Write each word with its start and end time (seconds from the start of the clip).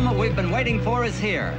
moment 0.00 0.18
we've 0.18 0.34
been 0.34 0.50
waiting 0.50 0.80
for 0.80 1.04
is 1.04 1.14
here. 1.22 1.52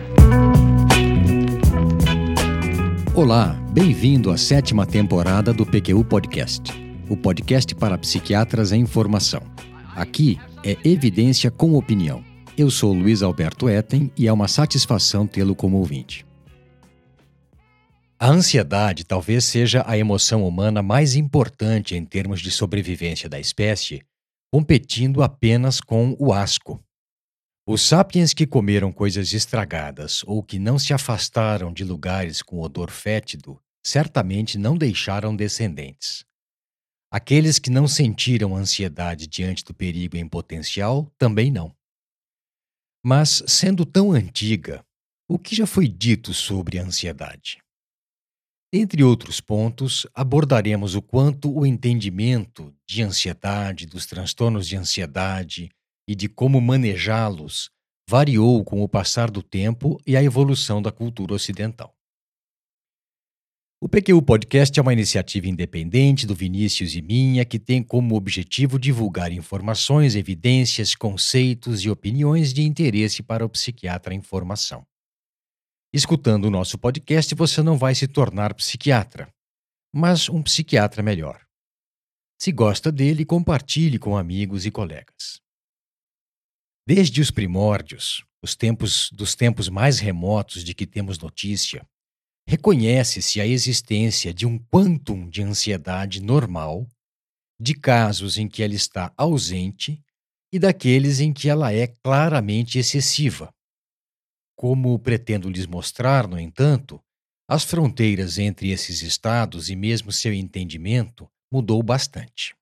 Olá, 3.15 3.53
bem-vindo 3.71 4.29
à 4.29 4.37
sétima 4.37 4.85
temporada 4.85 5.53
do 5.53 5.65
PQU 5.65 6.03
Podcast, 6.03 6.63
o 7.09 7.15
podcast 7.15 7.73
para 7.75 7.97
psiquiatras 7.97 8.73
em 8.73 8.85
formação. 8.85 9.41
Aqui 9.95 10.37
é 10.65 10.77
evidência 10.83 11.49
com 11.49 11.75
opinião. 11.75 12.21
Eu 12.57 12.69
sou 12.69 12.93
Luiz 12.93 13.23
Alberto 13.23 13.69
Etten 13.69 14.11
e 14.17 14.27
é 14.27 14.33
uma 14.33 14.49
satisfação 14.49 15.25
tê-lo 15.25 15.55
como 15.55 15.77
ouvinte. 15.77 16.25
A 18.19 18.27
ansiedade 18.27 19.05
talvez 19.05 19.45
seja 19.45 19.83
a 19.87 19.97
emoção 19.97 20.45
humana 20.45 20.81
mais 20.81 21.15
importante 21.15 21.95
em 21.95 22.03
termos 22.03 22.41
de 22.41 22.51
sobrevivência 22.51 23.29
da 23.29 23.39
espécie, 23.39 24.01
competindo 24.51 25.23
apenas 25.23 25.79
com 25.79 26.17
o 26.19 26.33
asco. 26.33 26.84
Os 27.67 27.81
sapiens 27.81 28.31
que 28.31 28.45
comeram 28.45 28.91
coisas 28.91 29.33
estragadas 29.33 30.23
ou 30.27 30.43
que 30.43 30.59
não 30.59 30.77
se 30.77 30.93
afastaram 30.93 31.73
de 31.73 31.83
lugares 31.83 32.43
com 32.43 32.61
odor 32.61 32.91
fétido 32.91 33.59
certamente 33.83 34.55
não 34.55 34.77
deixaram 34.77 35.35
descendentes. 35.35 36.23
Aqueles 37.09 37.57
que 37.57 37.71
não 37.71 37.87
sentiram 37.87 38.55
ansiedade 38.55 39.25
diante 39.25 39.63
do 39.63 39.73
perigo 39.73 40.15
em 40.15 40.29
potencial 40.29 41.11
também 41.17 41.49
não. 41.49 41.75
Mas, 43.03 43.41
sendo 43.47 43.83
tão 43.83 44.11
antiga, 44.11 44.85
o 45.27 45.39
que 45.39 45.55
já 45.55 45.65
foi 45.65 45.87
dito 45.87 46.35
sobre 46.35 46.77
a 46.77 46.83
ansiedade? 46.83 47.63
Entre 48.71 49.03
outros 49.03 49.41
pontos, 49.41 50.05
abordaremos 50.13 50.93
o 50.93 51.01
quanto 51.01 51.51
o 51.51 51.65
entendimento 51.65 52.75
de 52.87 53.01
ansiedade, 53.01 53.87
dos 53.87 54.05
transtornos 54.05 54.67
de 54.67 54.75
ansiedade, 54.75 55.71
e 56.07 56.15
de 56.15 56.27
como 56.29 56.61
manejá-los 56.61 57.69
variou 58.07 58.63
com 58.63 58.83
o 58.83 58.89
passar 58.89 59.31
do 59.31 59.41
tempo 59.41 59.99
e 60.05 60.15
a 60.15 60.23
evolução 60.23 60.81
da 60.81 60.91
cultura 60.91 61.33
ocidental. 61.33 61.95
O 63.81 63.89
PQU 63.89 64.21
Podcast 64.21 64.79
é 64.79 64.81
uma 64.81 64.93
iniciativa 64.93 65.47
independente 65.47 66.25
do 66.25 66.33
Vinícius 66.33 66.95
e 66.95 67.01
minha 67.01 67.43
que 67.45 67.59
tem 67.59 67.83
como 67.83 68.15
objetivo 68.15 68.79
divulgar 68.79 69.31
informações, 69.31 70.15
evidências, 70.15 70.95
conceitos 70.95 71.83
e 71.83 71.89
opiniões 71.89 72.53
de 72.53 72.63
interesse 72.63 73.21
para 73.21 73.45
o 73.45 73.49
psiquiatra 73.49 74.13
em 74.13 74.21
formação. 74.21 74.85
Escutando 75.93 76.45
o 76.45 76.49
nosso 76.49 76.77
podcast, 76.77 77.35
você 77.35 77.61
não 77.61 77.77
vai 77.77 77.93
se 77.93 78.07
tornar 78.07 78.53
psiquiatra, 78.53 79.29
mas 79.93 80.29
um 80.29 80.41
psiquiatra 80.41 81.03
melhor. 81.03 81.41
Se 82.41 82.51
gosta 82.51 82.91
dele, 82.91 83.23
compartilhe 83.23 83.99
com 83.99 84.17
amigos 84.17 84.65
e 84.65 84.71
colegas. 84.71 85.44
Desde 86.87 87.19
os 87.19 87.31
primórdios, 87.31 88.23
os 88.43 88.55
tempos 88.55 89.09
dos 89.11 89.33
tempos 89.33 89.69
mais 89.69 89.97
remotos 89.97 90.63
de 90.63 90.75
que 90.75 90.85
temos 90.85 91.17
notícia, 91.17 91.83
reconhece-se 92.47 93.41
a 93.41 93.47
existência 93.47 94.31
de 94.31 94.45
um 94.45 94.59
quantum 94.59 95.27
de 95.27 95.41
ansiedade 95.41 96.21
normal, 96.21 96.87
de 97.59 97.73
casos 97.73 98.37
em 98.37 98.47
que 98.47 98.61
ela 98.61 98.75
está 98.75 99.11
ausente 99.17 99.99
e 100.53 100.59
daqueles 100.59 101.19
em 101.19 101.33
que 101.33 101.49
ela 101.49 101.73
é 101.73 101.87
claramente 101.87 102.77
excessiva. 102.77 103.51
Como 104.55 104.99
pretendo 104.99 105.49
lhes 105.49 105.65
mostrar, 105.65 106.27
no 106.27 106.39
entanto, 106.39 107.01
as 107.49 107.63
fronteiras 107.63 108.37
entre 108.37 108.69
esses 108.69 109.01
estados 109.01 109.71
e 109.71 109.75
mesmo 109.75 110.11
seu 110.11 110.31
entendimento 110.31 111.27
mudou 111.51 111.81
bastante. 111.81 112.55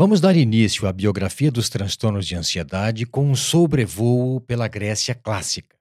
Vamos 0.00 0.20
dar 0.20 0.36
início 0.36 0.86
à 0.86 0.92
biografia 0.92 1.50
dos 1.50 1.68
transtornos 1.68 2.24
de 2.24 2.36
ansiedade 2.36 3.04
com 3.04 3.28
um 3.28 3.34
sobrevoo 3.34 4.40
pela 4.40 4.68
Grécia 4.68 5.12
clássica. 5.12 5.76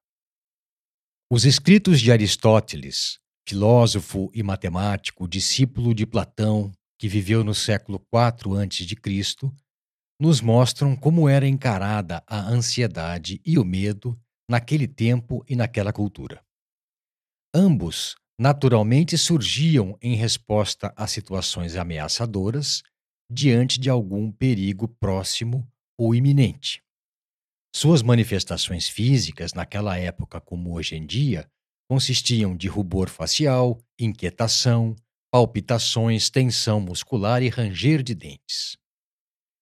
Os 1.31 1.45
escritos 1.45 2.01
de 2.01 2.11
Aristóteles, 2.11 3.19
filósofo 3.47 4.31
e 4.33 4.41
matemático, 4.41 5.27
discípulo 5.27 5.93
de 5.93 6.03
Platão, 6.07 6.71
que 6.97 7.07
viveu 7.07 7.43
no 7.43 7.53
século 7.53 8.03
IV 8.11 8.57
a.C., 8.57 9.51
nos 10.19 10.41
mostram 10.41 10.95
como 10.95 11.29
era 11.29 11.47
encarada 11.47 12.23
a 12.25 12.39
ansiedade 12.39 13.39
e 13.45 13.59
o 13.59 13.63
medo 13.63 14.19
naquele 14.49 14.87
tempo 14.87 15.45
e 15.47 15.55
naquela 15.55 15.93
cultura. 15.93 16.43
Ambos 17.53 18.15
naturalmente 18.41 19.15
surgiam 19.15 19.95
em 20.01 20.15
resposta 20.15 20.91
a 20.97 21.05
situações 21.05 21.75
ameaçadoras 21.75 22.81
diante 23.29 23.79
de 23.79 23.89
algum 23.89 24.31
perigo 24.31 24.87
próximo 24.87 25.67
ou 25.97 26.15
iminente. 26.15 26.81
Suas 27.75 28.01
manifestações 28.01 28.87
físicas, 28.87 29.53
naquela 29.53 29.97
época 29.97 30.39
como 30.39 30.73
hoje 30.73 30.95
em 30.95 31.05
dia, 31.05 31.49
consistiam 31.89 32.55
de 32.55 32.67
rubor 32.67 33.09
facial, 33.09 33.79
inquietação, 33.99 34.95
palpitações, 35.31 36.29
tensão 36.29 36.79
muscular 36.79 37.43
e 37.43 37.49
ranger 37.49 38.01
de 38.01 38.15
dentes. 38.15 38.77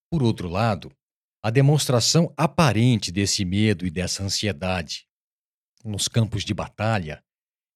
Por 0.09 0.23
outro 0.23 0.47
lado, 0.47 0.91
a 1.43 1.49
demonstração 1.49 2.33
aparente 2.37 3.11
desse 3.11 3.43
medo 3.43 3.85
e 3.85 3.91
dessa 3.91 4.23
ansiedade 4.23 5.07
nos 5.83 6.07
campos 6.07 6.43
de 6.43 6.53
batalha 6.53 7.23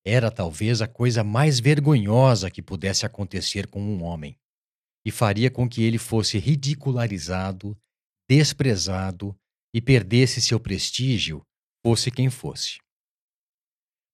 era 0.03 0.31
talvez 0.31 0.81
a 0.81 0.88
coisa 0.88 1.23
mais 1.23 1.59
vergonhosa 1.59 2.50
que 2.50 2.61
pudesse 2.61 3.06
acontecer 3.06 3.67
com 3.67 3.79
um 3.79 4.03
homem 4.03 4.35
e 5.09 5.12
faria 5.12 5.50
com 5.50 5.68
que 5.68 5.81
ele 5.81 5.97
fosse 5.97 6.38
ridicularizado, 6.38 7.75
desprezado 8.30 9.36
e 9.74 9.81
perdesse 9.81 10.40
seu 10.40 10.59
prestígio, 10.59 11.44
fosse 11.84 12.12
quem 12.12 12.30
fosse. 12.30 12.78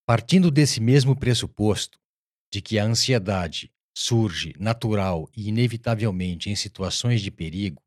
Partindo 0.07 0.49
desse 0.49 0.79
mesmo 0.79 1.13
pressuposto, 1.13 1.99
de 2.49 2.61
que 2.61 2.79
a 2.79 2.85
ansiedade 2.85 3.69
surge 3.93 4.53
natural 4.57 5.29
e 5.35 5.49
inevitavelmente 5.49 6.49
em 6.49 6.55
situações 6.55 7.21
de 7.21 7.29
perigo, 7.29 7.83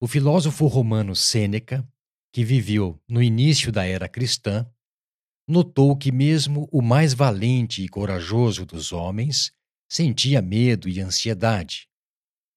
o 0.00 0.08
filósofo 0.08 0.66
romano 0.66 1.14
Sêneca, 1.14 1.88
que 2.32 2.44
viveu 2.44 3.00
no 3.08 3.22
início 3.22 3.70
da 3.70 3.84
era 3.84 4.08
cristã, 4.08 4.68
notou 5.46 5.96
que 5.96 6.10
mesmo 6.10 6.68
o 6.72 6.82
mais 6.82 7.14
valente 7.14 7.84
e 7.84 7.88
corajoso 7.88 8.66
dos 8.66 8.90
homens 8.90 9.52
sentia 9.88 10.42
medo 10.42 10.88
e 10.88 11.00
ansiedade, 11.00 11.88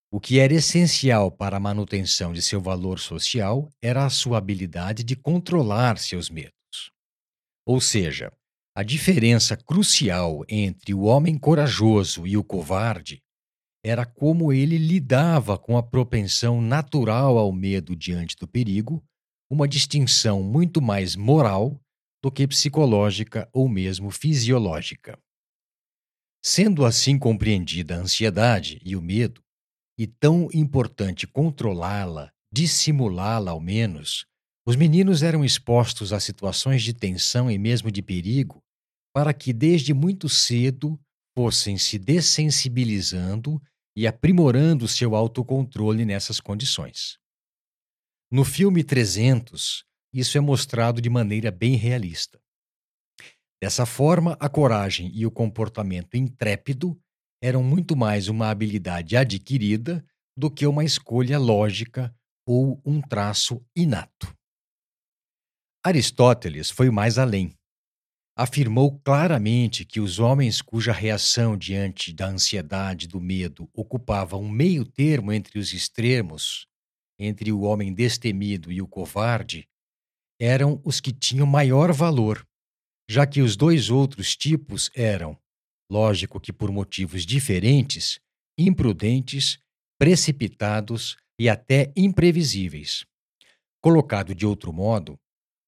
o 0.09 0.19
que 0.19 0.39
era 0.39 0.53
essencial 0.53 1.29
para 1.29 1.57
a 1.57 1.59
manutenção 1.59 2.31
de 2.31 2.41
seu 2.41 2.61
valor 2.61 2.99
social 2.99 3.69
era 3.81 4.05
a 4.05 4.09
sua 4.09 4.37
habilidade 4.37 5.03
de 5.03 5.15
controlar 5.15 5.97
seus 5.97 6.29
medos. 6.29 6.53
Ou 7.65 7.81
seja, 7.81 8.31
a 8.73 8.83
diferença 8.83 9.57
crucial 9.57 10.45
entre 10.47 10.93
o 10.93 11.01
homem 11.01 11.37
corajoso 11.37 12.25
e 12.25 12.37
o 12.37 12.43
covarde 12.43 13.21
era 13.83 14.05
como 14.05 14.53
ele 14.53 14.77
lidava 14.77 15.57
com 15.57 15.77
a 15.77 15.83
propensão 15.83 16.61
natural 16.61 17.37
ao 17.37 17.51
medo 17.51 17.95
diante 17.95 18.35
do 18.37 18.47
perigo, 18.47 19.03
uma 19.49 19.67
distinção 19.67 20.41
muito 20.43 20.81
mais 20.81 21.15
moral 21.15 21.79
do 22.21 22.31
que 22.31 22.47
psicológica 22.47 23.49
ou 23.53 23.67
mesmo 23.67 24.09
fisiológica. 24.09 25.17
Sendo 26.43 26.85
assim 26.85 27.17
compreendida 27.17 27.95
a 27.95 27.99
ansiedade 27.99 28.81
e 28.83 28.95
o 28.95 29.01
medo, 29.01 29.41
e 29.97 30.05
tão 30.05 30.47
importante 30.53 31.25
controlá-la, 31.25 32.31
dissimulá-la 32.51 33.51
ao 33.51 33.59
menos, 33.59 34.25
os 34.65 34.75
meninos 34.75 35.23
eram 35.23 35.45
expostos 35.45 36.11
a 36.11 36.19
situações 36.19 36.83
de 36.83 36.93
tensão 36.93 37.49
e 37.49 37.57
mesmo 37.57 37.89
de 37.89 38.01
perigo, 38.01 38.61
para 39.13 39.33
que 39.33 39.53
desde 39.53 39.93
muito 39.93 40.27
cedo 40.27 40.99
fossem 41.35 41.77
se 41.77 41.97
dessensibilizando 41.97 43.61
e 43.95 44.05
aprimorando 44.05 44.87
seu 44.87 45.15
autocontrole 45.15 46.05
nessas 46.05 46.39
condições. 46.39 47.17
No 48.29 48.43
filme 48.43 48.83
300, 48.83 49.85
isso 50.13 50.37
é 50.37 50.41
mostrado 50.41 51.01
de 51.01 51.09
maneira 51.09 51.49
bem 51.49 51.75
realista. 51.75 52.39
Dessa 53.61 53.85
forma, 53.85 54.37
a 54.39 54.49
coragem 54.49 55.11
e 55.15 55.25
o 55.25 55.31
comportamento 55.31 56.15
intrépido 56.15 56.99
eram 57.41 57.63
muito 57.63 57.95
mais 57.95 58.27
uma 58.27 58.49
habilidade 58.49 59.15
adquirida 59.15 60.05
do 60.35 60.49
que 60.49 60.65
uma 60.65 60.83
escolha 60.83 61.37
lógica 61.37 62.13
ou 62.47 62.81
um 62.85 63.01
traço 63.01 63.63
inato. 63.75 64.33
Aristóteles 65.83 66.69
foi 66.69 66.89
mais 66.89 67.17
além. 67.17 67.53
Afirmou 68.35 68.99
claramente 68.99 69.83
que 69.83 69.99
os 69.99 70.19
homens 70.19 70.61
cuja 70.61 70.91
reação 70.91 71.57
diante 71.57 72.13
da 72.13 72.27
ansiedade 72.27 73.05
e 73.05 73.07
do 73.07 73.19
medo 73.19 73.69
ocupava 73.73 74.37
um 74.37 74.49
meio 74.49 74.85
termo 74.85 75.31
entre 75.31 75.57
os 75.57 75.73
extremos, 75.73 76.67
entre 77.19 77.51
o 77.51 77.61
homem 77.61 77.93
destemido 77.93 78.71
e 78.71 78.81
o 78.81 78.87
covarde, 78.87 79.67
eram 80.39 80.79
os 80.85 80.99
que 80.99 81.11
tinham 81.11 81.47
maior 81.47 81.91
valor, 81.91 82.45
já 83.09 83.25
que 83.25 83.41
os 83.41 83.55
dois 83.55 83.89
outros 83.89 84.35
tipos 84.35 84.91
eram 84.93 85.37
Lógico 85.89 86.39
que 86.39 86.51
por 86.51 86.71
motivos 86.71 87.25
diferentes, 87.25 88.19
imprudentes, 88.57 89.59
precipitados 89.97 91.15
e 91.39 91.47
até 91.47 91.91
imprevisíveis. 91.95 93.05
Colocado 93.81 94.35
de 94.35 94.45
outro 94.45 94.73
modo, 94.73 95.17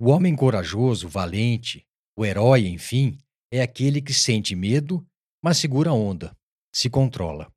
O 0.01 0.12
homem 0.12 0.33
corajoso, 0.33 1.10
valente, 1.10 1.86
o 2.18 2.25
herói, 2.25 2.68
enfim, 2.68 3.18
é 3.51 3.62
aquele 3.62 4.01
que 4.01 4.13
sente 4.13 4.56
medo, 4.56 5.06
mas 5.44 5.57
segura 5.57 5.89
a 5.89 5.94
onda, 5.94 6.33
se 6.74 6.89
controla. 6.89 7.51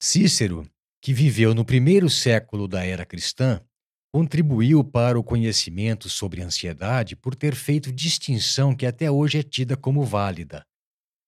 Cícero, 0.00 0.64
que 1.02 1.12
viveu 1.12 1.52
no 1.52 1.64
primeiro 1.64 2.08
século 2.08 2.68
da 2.68 2.84
era 2.84 3.04
cristã, 3.04 3.60
contribuiu 4.12 4.84
para 4.84 5.18
o 5.18 5.24
conhecimento 5.24 6.08
sobre 6.08 6.40
ansiedade 6.40 7.16
por 7.16 7.34
ter 7.34 7.56
feito 7.56 7.90
distinção 7.90 8.72
que 8.72 8.86
até 8.86 9.10
hoje 9.10 9.38
é 9.38 9.42
tida 9.42 9.76
como 9.76 10.04
válida 10.04 10.64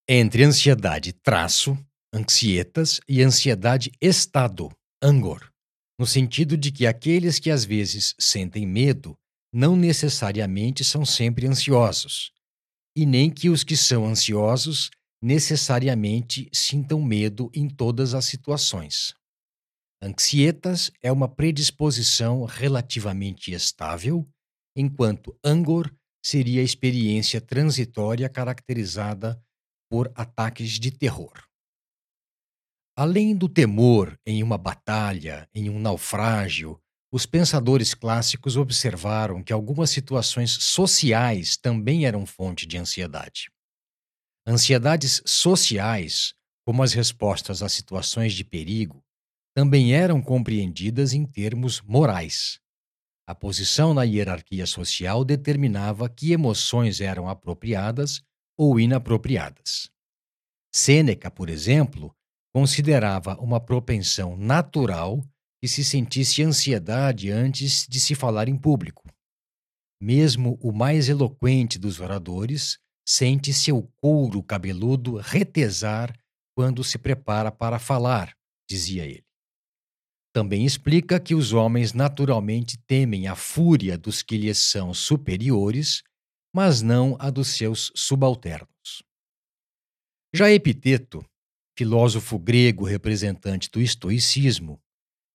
entre 0.08 0.44
ansiedade 0.44 1.12
traço, 1.12 1.76
ansietas, 2.12 3.00
e 3.08 3.22
ansiedade 3.22 3.90
estado, 4.00 4.70
angor, 5.02 5.52
no 5.98 6.06
sentido 6.06 6.56
de 6.56 6.70
que 6.70 6.86
aqueles 6.86 7.38
que 7.38 7.50
às 7.50 7.64
vezes 7.64 8.14
sentem 8.18 8.66
medo 8.66 9.16
não 9.52 9.74
necessariamente 9.74 10.84
são 10.84 11.04
sempre 11.04 11.46
ansiosos, 11.46 12.30
e 12.96 13.04
nem 13.04 13.30
que 13.30 13.48
os 13.48 13.64
que 13.64 13.76
são 13.76 14.06
ansiosos 14.06 14.90
necessariamente 15.22 16.48
sintam 16.52 17.02
medo 17.02 17.50
em 17.54 17.68
todas 17.68 18.14
as 18.14 18.26
situações. 18.26 19.14
Anxietas 20.00 20.90
é 21.02 21.10
uma 21.10 21.26
predisposição 21.26 22.44
relativamente 22.44 23.50
estável, 23.50 24.28
enquanto 24.76 25.36
angor 25.42 25.92
seria 26.24 26.60
a 26.60 26.64
experiência 26.64 27.40
transitória 27.40 28.28
caracterizada 28.28 29.40
por 29.88 30.12
ataques 30.14 30.72
de 30.72 30.90
terror. 30.90 31.32
Além 32.96 33.36
do 33.36 33.48
temor 33.48 34.18
em 34.24 34.42
uma 34.42 34.56
batalha, 34.56 35.48
em 35.54 35.68
um 35.68 35.78
naufrágio, 35.78 36.80
os 37.12 37.26
pensadores 37.26 37.94
clássicos 37.94 38.56
observaram 38.56 39.42
que 39.42 39.52
algumas 39.52 39.90
situações 39.90 40.50
sociais 40.50 41.56
também 41.56 42.06
eram 42.06 42.26
fonte 42.26 42.66
de 42.66 42.78
ansiedade. 42.78 43.50
Ansiedades 44.46 45.22
sociais, 45.26 46.34
como 46.64 46.82
as 46.82 46.92
respostas 46.92 47.62
a 47.62 47.68
situações 47.68 48.32
de 48.32 48.44
perigo, 48.44 49.04
também 49.54 49.94
eram 49.94 50.20
compreendidas 50.20 51.12
em 51.12 51.24
termos 51.24 51.80
morais. 51.80 52.60
A 53.26 53.34
posição 53.34 53.92
na 53.92 54.04
hierarquia 54.04 54.66
social 54.66 55.24
determinava 55.24 56.08
que 56.08 56.32
emoções 56.32 57.00
eram 57.00 57.28
apropriadas 57.28 58.22
ou 58.56 58.80
inapropriadas. 58.80 59.90
Sêneca, 60.74 61.30
por 61.30 61.48
exemplo, 61.48 62.14
considerava 62.54 63.36
uma 63.38 63.60
propensão 63.60 64.36
natural 64.36 65.22
que 65.60 65.68
se 65.68 65.84
sentisse 65.84 66.42
ansiedade 66.42 67.30
antes 67.30 67.86
de 67.88 67.98
se 67.98 68.14
falar 68.14 68.48
em 68.48 68.56
público. 68.56 69.04
Mesmo 70.00 70.58
o 70.62 70.72
mais 70.72 71.08
eloquente 71.08 71.78
dos 71.78 72.00
oradores 72.00 72.78
sente 73.06 73.52
seu 73.54 73.82
couro 74.00 74.42
cabeludo 74.42 75.16
retesar 75.16 76.14
quando 76.54 76.82
se 76.82 76.98
prepara 76.98 77.50
para 77.52 77.78
falar, 77.78 78.34
dizia 78.68 79.04
ele. 79.04 79.24
Também 80.34 80.66
explica 80.66 81.18
que 81.18 81.34
os 81.34 81.52
homens 81.52 81.92
naturalmente 81.94 82.76
temem 82.86 83.26
a 83.26 83.34
fúria 83.34 83.96
dos 83.96 84.22
que 84.22 84.36
lhes 84.36 84.58
são 84.58 84.92
superiores, 84.92 86.02
mas 86.56 86.80
não 86.80 87.18
a 87.18 87.28
dos 87.28 87.48
seus 87.48 87.92
subalternos. 87.94 89.02
Já 90.34 90.50
Epiteto, 90.50 91.22
filósofo 91.76 92.38
grego 92.38 92.82
representante 92.82 93.70
do 93.70 93.78
estoicismo, 93.78 94.80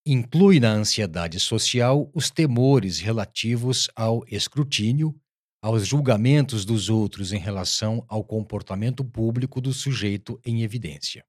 inclui 0.04 0.60
na 0.60 0.72
ansiedade 0.72 1.40
social 1.40 2.10
os 2.12 2.32
temores 2.32 2.98
relativos 2.98 3.88
ao 3.96 4.26
escrutínio, 4.28 5.16
aos 5.62 5.86
julgamentos 5.86 6.66
dos 6.66 6.90
outros 6.90 7.32
em 7.32 7.38
relação 7.38 8.04
ao 8.08 8.24
comportamento 8.24 9.06
público 9.06 9.62
do 9.62 9.72
sujeito 9.72 10.42
em 10.44 10.64
evidência. 10.64 11.24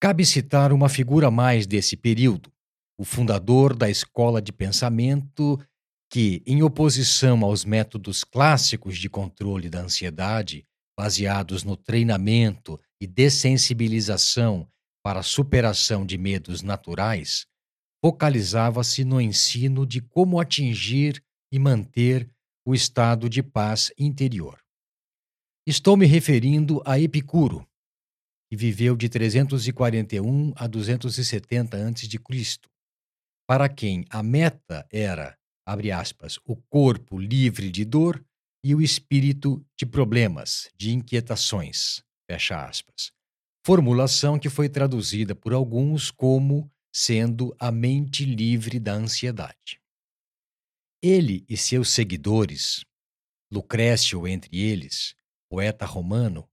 Cabe 0.00 0.24
citar 0.24 0.72
uma 0.72 0.88
figura 0.88 1.28
mais 1.28 1.66
desse 1.66 1.96
período, 1.96 2.52
o 2.96 3.04
fundador 3.04 3.74
da 3.74 3.90
escola 3.90 4.40
de 4.40 4.52
pensamento 4.52 5.58
que, 6.10 6.42
em 6.46 6.62
oposição 6.62 7.44
aos 7.44 7.64
métodos 7.64 8.24
clássicos 8.24 8.98
de 8.98 9.08
controle 9.08 9.68
da 9.68 9.80
ansiedade, 9.80 10.66
baseados 10.98 11.62
no 11.64 11.76
treinamento 11.76 12.80
e 13.00 13.06
dessensibilização 13.06 14.68
para 15.02 15.20
a 15.20 15.22
superação 15.22 16.04
de 16.04 16.18
medos 16.18 16.62
naturais, 16.62 17.46
focalizava-se 18.04 19.04
no 19.04 19.20
ensino 19.20 19.86
de 19.86 20.00
como 20.00 20.40
atingir 20.40 21.22
e 21.52 21.58
manter 21.58 22.28
o 22.66 22.74
estado 22.74 23.28
de 23.28 23.42
paz 23.42 23.92
interior. 23.98 24.58
Estou 25.66 25.96
me 25.96 26.06
referindo 26.06 26.82
a 26.84 26.98
Epicuro, 26.98 27.66
e 28.50 28.56
viveu 28.56 28.96
de 28.96 29.08
341 29.08 30.52
a 30.56 30.66
270 30.66 31.76
a.C., 31.76 32.58
para 33.46 33.68
quem 33.68 34.04
a 34.10 34.22
meta 34.22 34.86
era, 34.90 35.38
abre 35.68 35.92
aspas, 35.92 36.38
o 36.46 36.56
corpo 36.56 37.18
livre 37.18 37.70
de 37.70 37.84
dor 37.84 38.24
e 38.64 38.74
o 38.74 38.80
espírito 38.80 39.62
de 39.76 39.84
problemas, 39.84 40.70
de 40.74 40.94
inquietações, 40.94 42.02
fecha 42.26 42.64
aspas. 42.64 43.12
Formulação 43.66 44.38
que 44.38 44.48
foi 44.48 44.70
traduzida 44.70 45.34
por 45.34 45.52
alguns 45.52 46.10
como 46.10 46.70
sendo 46.90 47.54
a 47.58 47.70
mente 47.70 48.24
livre 48.24 48.80
da 48.80 48.94
ansiedade. 48.94 49.78
Ele 51.02 51.44
e 51.46 51.54
seus 51.54 51.90
seguidores, 51.90 52.82
Lucrécio 53.52 54.26
entre 54.26 54.58
eles, 54.58 55.14
poeta 55.50 55.84
romano, 55.84 56.48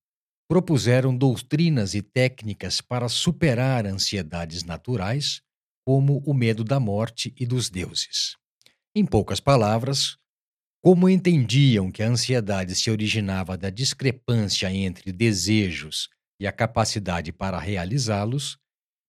propuseram 0.46 1.16
doutrinas 1.16 1.96
e 1.96 2.02
técnicas 2.02 2.82
para 2.82 3.08
superar 3.08 3.86
ansiedades 3.86 4.64
naturais, 4.64 5.42
como 5.86 6.22
o 6.26 6.34
medo 6.34 6.66
da 6.66 6.82
morte 6.82 7.34
e 7.40 7.46
dos 7.46 7.70
deuses. 7.70 8.36
Em 8.98 9.06
poucas 9.06 9.42
palavras, 9.42 10.18
como 10.82 11.10
entendiam 11.10 11.92
que 11.92 12.02
a 12.02 12.08
ansiedade 12.08 12.74
se 12.76 12.90
originava 12.90 13.58
da 13.58 13.70
discrepância 13.70 14.72
entre 14.72 15.12
desejos 15.12 16.08
e 16.40 16.48
a 16.48 16.52
capacidade 16.54 17.34
para 17.34 17.60
realizá-los, 17.60 18.58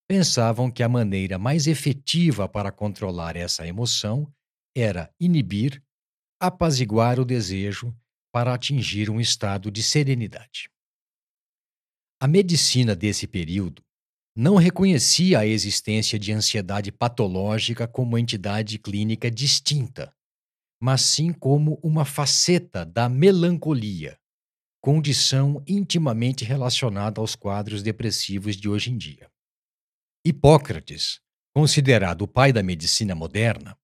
pensavam 0.05 0.69
que 0.69 0.83
a 0.83 0.89
maneira 0.89 1.37
mais 1.37 1.67
efetiva 1.67 2.49
para 2.49 2.69
controlar 2.69 3.37
essa 3.37 3.65
emoção 3.65 4.29
era 4.75 5.09
inibir, 5.17 5.81
apaziguar 6.37 7.17
o 7.17 7.23
desejo 7.23 7.95
para 8.29 8.53
atingir 8.53 9.09
um 9.09 9.21
estado 9.21 9.71
de 9.71 9.81
serenidade. 9.81 10.69
A 12.21 12.27
medicina 12.27 12.93
desse 12.93 13.25
período 13.25 13.86
não 14.39 14.55
reconhecia 14.55 15.39
a 15.39 15.47
existência 15.47 16.19
de 16.19 16.31
ansiedade 16.31 16.91
patológica 16.91 17.87
como 17.87 18.19
entidade 18.19 18.77
clínica 18.77 19.31
distinta, 19.31 20.13
mas 20.79 21.01
sim 21.01 21.33
como 21.33 21.79
uma 21.81 22.05
faceta 22.05 22.85
da 22.85 23.09
melancolia, 23.09 24.15
condição 24.79 25.63
intimamente 25.67 26.45
relacionada 26.45 27.19
aos 27.19 27.35
quadros 27.35 27.81
depressivos 27.81 28.55
de 28.55 28.69
hoje 28.69 28.91
em 28.91 28.97
dia. 28.97 29.27
Hipócrates, 30.23 31.19
considerado 31.51 32.21
o 32.21 32.27
pai 32.27 32.53
da 32.53 32.61
medicina 32.61 33.15
moderna, 33.15 33.75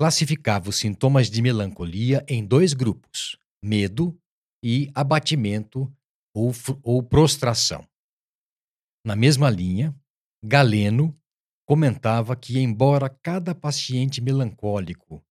classificava 0.00 0.68
os 0.68 0.78
sintomas 0.78 1.30
de 1.30 1.40
melancolia 1.40 2.24
em 2.26 2.44
dois 2.44 2.72
grupos: 2.72 3.38
medo 3.62 4.18
e 4.64 4.90
abatimento 4.96 5.88
ou, 6.34 6.52
ou 6.82 7.04
prostração. 7.04 7.86
Na 9.04 9.16
mesma 9.16 9.50
linha, 9.50 9.94
Galeno 10.44 11.12
comentava 11.66 12.36
que, 12.36 12.58
embora 12.58 13.08
cada 13.08 13.54
paciente 13.54 14.20
melancólico 14.20 15.24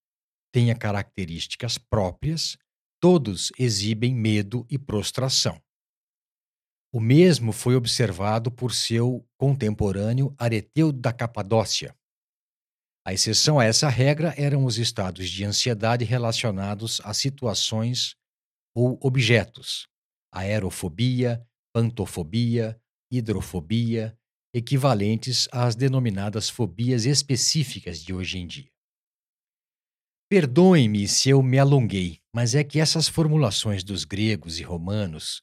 tenha 0.52 0.74
características 0.74 1.78
próprias, 1.78 2.58
todos 3.00 3.50
exibem 3.58 4.14
medo 4.14 4.66
e 4.68 4.78
prostração. 4.78 5.58
O 6.92 7.00
mesmo 7.00 7.52
foi 7.52 7.74
observado 7.74 8.50
por 8.50 8.74
seu 8.74 9.26
contemporâneo 9.38 10.34
Areteu 10.38 10.92
da 10.92 11.10
Capadócia. 11.10 11.96
A 13.06 13.14
exceção 13.14 13.58
a 13.58 13.64
essa 13.64 13.88
regra 13.88 14.34
eram 14.36 14.66
os 14.66 14.76
estados 14.76 15.30
de 15.30 15.44
ansiedade 15.44 16.04
relacionados 16.04 17.00
a 17.02 17.14
situações 17.14 18.14
ou 18.76 18.98
objetos, 19.02 19.88
aerofobia, 20.30 21.44
pantofobia, 21.74 22.78
hidrofobia, 23.12 24.18
equivalentes 24.54 25.48
às 25.52 25.74
denominadas 25.74 26.48
fobias 26.48 27.04
específicas 27.04 28.02
de 28.02 28.14
hoje 28.14 28.38
em 28.38 28.46
dia. 28.46 28.70
Perdoem-me 30.28 31.06
se 31.06 31.28
eu 31.28 31.42
me 31.42 31.58
alonguei, 31.58 32.18
mas 32.34 32.54
é 32.54 32.64
que 32.64 32.80
essas 32.80 33.06
formulações 33.06 33.84
dos 33.84 34.04
gregos 34.04 34.58
e 34.58 34.62
romanos 34.62 35.42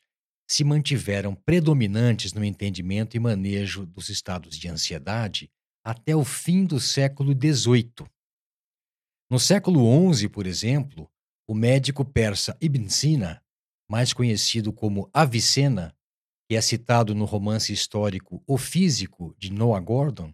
se 0.49 0.63
mantiveram 0.63 1.35
predominantes 1.35 2.33
no 2.33 2.43
entendimento 2.43 3.15
e 3.15 3.19
manejo 3.19 3.85
dos 3.85 4.09
estados 4.09 4.57
de 4.57 4.67
ansiedade 4.67 5.47
até 5.85 6.15
o 6.15 6.25
fim 6.25 6.65
do 6.65 6.79
século 6.79 7.33
XVIII. 7.33 8.07
No 9.29 9.39
século 9.39 10.11
XI, 10.11 10.27
por 10.27 10.47
exemplo, 10.47 11.07
o 11.47 11.53
médico 11.53 12.03
persa 12.03 12.57
Ibn 12.59 12.89
Sina, 12.89 13.43
mais 13.87 14.11
conhecido 14.11 14.73
como 14.73 15.07
Avicena, 15.13 15.95
que 16.49 16.55
é 16.55 16.61
citado 16.61 17.13
no 17.13 17.25
romance 17.25 17.71
histórico 17.71 18.43
O 18.47 18.57
Físico 18.57 19.35
de 19.37 19.51
Noah 19.51 19.79
Gordon, 19.79 20.33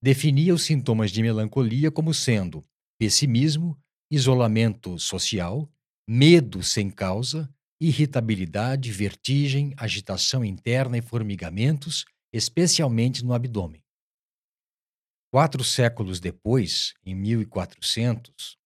definia 0.00 0.54
os 0.54 0.62
sintomas 0.62 1.10
de 1.10 1.20
melancolia 1.22 1.90
como 1.90 2.14
sendo 2.14 2.64
pessimismo, 2.96 3.76
isolamento 4.08 4.96
social, 4.96 5.68
medo 6.08 6.62
sem 6.62 6.88
causa, 6.88 7.52
irritabilidade, 7.80 8.92
vertigem, 8.92 9.74
agitação 9.76 10.44
interna 10.44 10.98
e 10.98 11.02
formigamentos, 11.02 12.04
especialmente 12.32 13.24
no 13.24 13.34
abdômen. 13.34 13.82
Quatro 15.32 15.64
séculos 15.64 16.20
depois, 16.20 16.94
em 17.04 17.12
1400, 17.12 18.56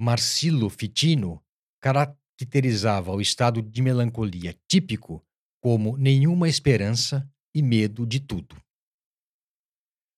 Marcillo 0.00 0.68
Fitino 0.68 1.40
caracterizava 1.80 3.12
o 3.12 3.20
estado 3.20 3.62
de 3.62 3.80
melancolia 3.80 4.58
típico 4.66 5.24
como 5.60 5.96
nenhuma 5.96 6.48
esperança 6.48 7.28
e 7.54 7.62
medo 7.62 8.06
de 8.06 8.20
tudo. 8.20 8.56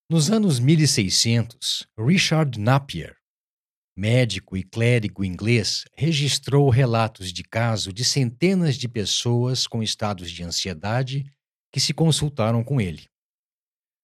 Nos 0.09 0.29
anos 0.29 0.59
1600, 0.59 1.87
Richard 1.97 2.59
Napier, 2.59 3.15
médico 3.95 4.57
e 4.57 4.63
clérigo 4.63 5.23
inglês, 5.23 5.85
registrou 5.95 6.69
relatos 6.69 7.31
de 7.31 7.43
caso 7.43 7.93
de 7.93 8.03
centenas 8.03 8.75
de 8.75 8.87
pessoas 8.87 9.65
com 9.65 9.81
estados 9.81 10.29
de 10.31 10.43
ansiedade 10.43 11.25
que 11.71 11.79
se 11.79 11.93
consultaram 11.93 12.63
com 12.63 12.81
ele, 12.81 13.07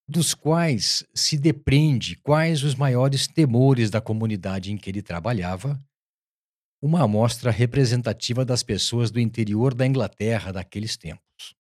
dos 0.08 0.34
quais 0.34 1.06
se 1.14 1.38
depreende 1.38 2.16
quais 2.24 2.64
os 2.64 2.74
maiores 2.74 3.28
temores 3.28 3.90
da 3.90 4.00
comunidade 4.00 4.72
em 4.72 4.78
que 4.78 4.90
ele 4.90 5.02
trabalhava 5.02 5.78
uma 6.82 7.04
amostra 7.04 7.52
representativa 7.52 8.46
das 8.46 8.64
pessoas 8.64 9.10
do 9.10 9.20
interior 9.20 9.74
da 9.74 9.86
Inglaterra 9.86 10.52
daqueles 10.52 10.96
tempos. 10.96 11.56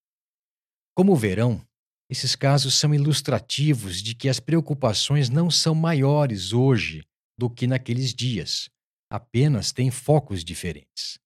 Como 0.95 1.15
verão, 1.15 1.61
esses 2.09 2.35
casos 2.35 2.75
são 2.75 2.93
ilustrativos 2.93 4.01
de 4.01 4.15
que 4.15 4.29
as 4.29 4.39
preocupações 4.39 5.29
não 5.29 5.51
são 5.51 5.75
maiores 5.75 6.53
hoje 6.53 7.03
do 7.37 7.49
que 7.49 7.67
naqueles 7.67 8.13
dias, 8.13 8.69
apenas 9.09 9.71
têm 9.71 9.91
focos 9.91 10.43
diferentes. 10.43 11.19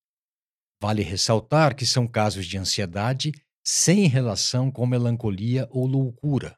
Vale 0.82 1.04
ressaltar 1.04 1.76
que 1.76 1.86
são 1.86 2.08
casos 2.08 2.48
de 2.48 2.58
ansiedade 2.58 3.32
sem 3.64 4.08
relação 4.08 4.72
com 4.72 4.88
melancolia 4.88 5.68
ou 5.70 5.86
loucura, 5.86 6.58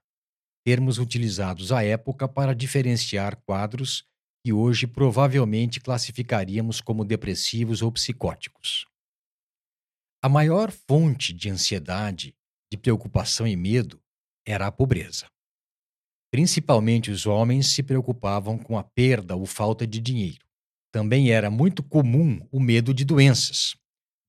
termos 0.66 0.98
utilizados 0.98 1.72
à 1.72 1.84
época 1.84 2.28
para 2.28 2.56
diferenciar 2.56 3.36
quadros 3.46 4.06
que 4.44 4.52
hoje 4.52 4.86
provavelmente 4.86 5.80
classificaríamos 5.80 6.82
como 6.82 7.06
depressivos 7.06 7.82
ou 7.82 7.92
psicóticos. 7.92 8.86
A 10.22 10.28
maior 10.28 10.70
fonte 10.70 11.32
de 11.34 11.50
ansiedade, 11.50 12.36
de 12.70 12.78
preocupação 12.78 13.48
e 13.48 13.56
medo 13.56 14.02
era 14.46 14.68
a 14.68 14.72
pobreza. 14.72 15.28
Principalmente 16.30 17.10
os 17.10 17.26
homens 17.26 17.68
se 17.68 17.82
preocupavam 17.82 18.58
com 18.58 18.78
a 18.78 18.84
perda 18.84 19.36
ou 19.36 19.46
falta 19.46 19.88
de 19.88 20.00
dinheiro. 20.00 20.46
Também 20.92 21.32
era 21.32 21.50
muito 21.50 21.82
comum 21.82 22.46
o 22.52 22.60
medo 22.60 22.94
de 22.94 23.06
doenças. 23.06 23.76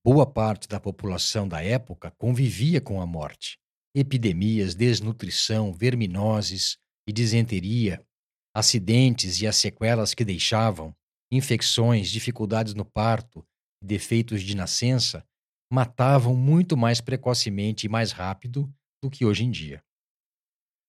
Boa 0.04 0.26
parte 0.26 0.68
da 0.68 0.78
população 0.78 1.48
da 1.48 1.62
época 1.62 2.12
convivia 2.18 2.80
com 2.80 3.00
a 3.00 3.06
morte. 3.06 3.58
Epidemias, 3.94 4.74
desnutrição, 4.74 5.72
verminoses 5.72 6.76
e 7.08 7.12
disenteria 7.12 8.04
acidentes 8.54 9.40
e 9.40 9.46
as 9.46 9.56
sequelas 9.56 10.14
que 10.14 10.24
deixavam, 10.24 10.94
infecções, 11.30 12.08
dificuldades 12.08 12.74
no 12.74 12.84
parto, 12.84 13.44
defeitos 13.82 14.42
de 14.42 14.54
nascença, 14.54 15.26
matavam 15.70 16.36
muito 16.36 16.76
mais 16.76 17.00
precocemente 17.00 17.86
e 17.86 17.88
mais 17.88 18.12
rápido 18.12 18.72
do 19.02 19.10
que 19.10 19.24
hoje 19.24 19.44
em 19.44 19.50
dia. 19.50 19.82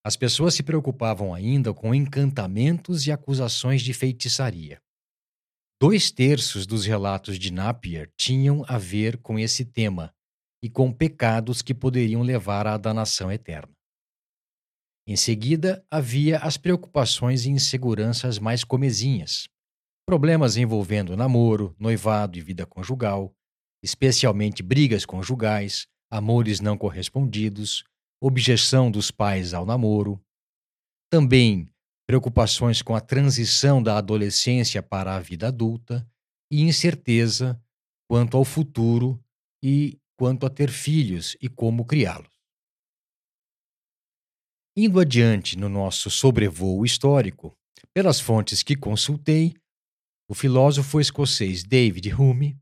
As 0.06 0.16
pessoas 0.16 0.54
se 0.54 0.62
preocupavam 0.62 1.34
ainda 1.34 1.74
com 1.74 1.96
encantamentos 1.96 3.08
e 3.08 3.12
acusações 3.12 3.82
de 3.82 3.92
feitiçaria. 3.92 4.80
Dois 5.82 6.12
terços 6.12 6.68
dos 6.68 6.86
relatos 6.86 7.40
de 7.40 7.52
Napier 7.52 8.12
tinham 8.16 8.64
a 8.68 8.78
ver 8.78 9.18
com 9.18 9.40
esse 9.40 9.66
tema 9.66 10.14
e 10.64 10.70
com 10.70 10.92
pecados 10.92 11.62
que 11.62 11.74
poderiam 11.74 12.22
levar 12.22 12.68
à 12.68 12.78
danação 12.78 13.32
eterna. 13.32 13.75
Em 15.08 15.16
seguida, 15.16 15.86
havia 15.90 16.40
as 16.40 16.58
preocupações 16.58 17.46
e 17.46 17.52
inseguranças 17.52 18.40
mais 18.40 18.64
comezinhas. 18.64 19.48
Problemas 20.06 20.58
envolvendo 20.58 21.16
namoro, 21.16 21.76
noivado 21.80 22.38
e 22.38 22.42
vida 22.42 22.66
conjugal, 22.66 23.36
especialmente 23.84 24.64
brigas 24.64 25.06
conjugais, 25.06 25.88
amores 26.10 26.60
não 26.60 26.76
correspondidos, 26.76 27.84
objeção 28.20 28.90
dos 28.90 29.12
pais 29.12 29.54
ao 29.54 29.66
namoro. 29.66 30.20
Também 31.12 31.70
preocupações 32.08 32.82
com 32.82 32.96
a 32.96 33.02
transição 33.02 33.82
da 33.82 33.98
adolescência 33.98 34.82
para 34.82 35.16
a 35.16 35.20
vida 35.20 35.48
adulta 35.50 36.08
e 36.52 36.62
incerteza 36.62 37.62
quanto 38.10 38.38
ao 38.38 38.46
futuro 38.46 39.24
e 39.64 40.00
quanto 40.18 40.46
a 40.46 40.50
ter 40.50 40.72
filhos 40.72 41.38
e 41.40 41.48
como 41.48 41.86
criá-los. 41.86 42.35
Indo 44.78 45.00
adiante 45.00 45.58
no 45.58 45.70
nosso 45.70 46.10
sobrevoo 46.10 46.84
histórico, 46.84 47.58
pelas 47.94 48.20
fontes 48.20 48.62
que 48.62 48.76
consultei, 48.76 49.54
o 50.30 50.34
filósofo 50.34 51.00
escocês 51.00 51.64
David 51.64 52.14
Hume, 52.14 52.60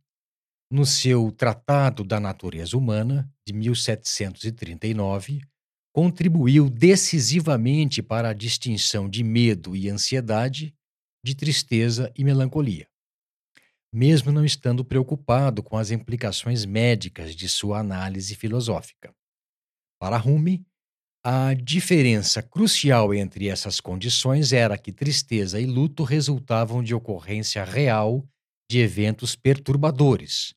no 0.72 0.86
seu 0.86 1.32
Tratado 1.32 2.04
da 2.04 2.20
Natureza 2.20 2.78
Humana, 2.78 3.28
de 3.48 3.52
1739, 3.54 5.42
contribuiu 5.92 6.70
decisivamente 6.70 8.04
para 8.04 8.30
a 8.30 8.34
distinção 8.34 9.10
de 9.10 9.24
medo 9.24 9.76
e 9.76 9.90
ansiedade, 9.90 10.72
de 11.26 11.34
tristeza 11.34 12.14
e 12.16 12.24
melancolia, 12.24 12.88
mesmo 13.92 14.32
não 14.32 14.46
estando 14.46 14.86
preocupado 14.86 15.64
com 15.64 15.78
as 15.78 15.90
implicações 15.90 16.64
médicas 16.64 17.36
de 17.36 17.50
sua 17.50 17.80
análise 17.80 18.36
filosófica. 18.36 19.12
Para 20.00 20.22
Hume, 20.22 20.64
a 21.26 21.54
diferença 21.54 22.44
crucial 22.44 23.14
entre 23.14 23.48
essas 23.48 23.80
condições 23.80 24.52
era 24.52 24.78
que 24.78 24.92
tristeza 24.92 25.58
e 25.58 25.66
luto 25.66 26.04
resultavam 26.04 26.84
de 26.84 26.94
ocorrência 26.94 27.64
real 27.64 28.28
de 28.70 28.80
eventos 28.80 29.34
perturbadores, 29.34 30.54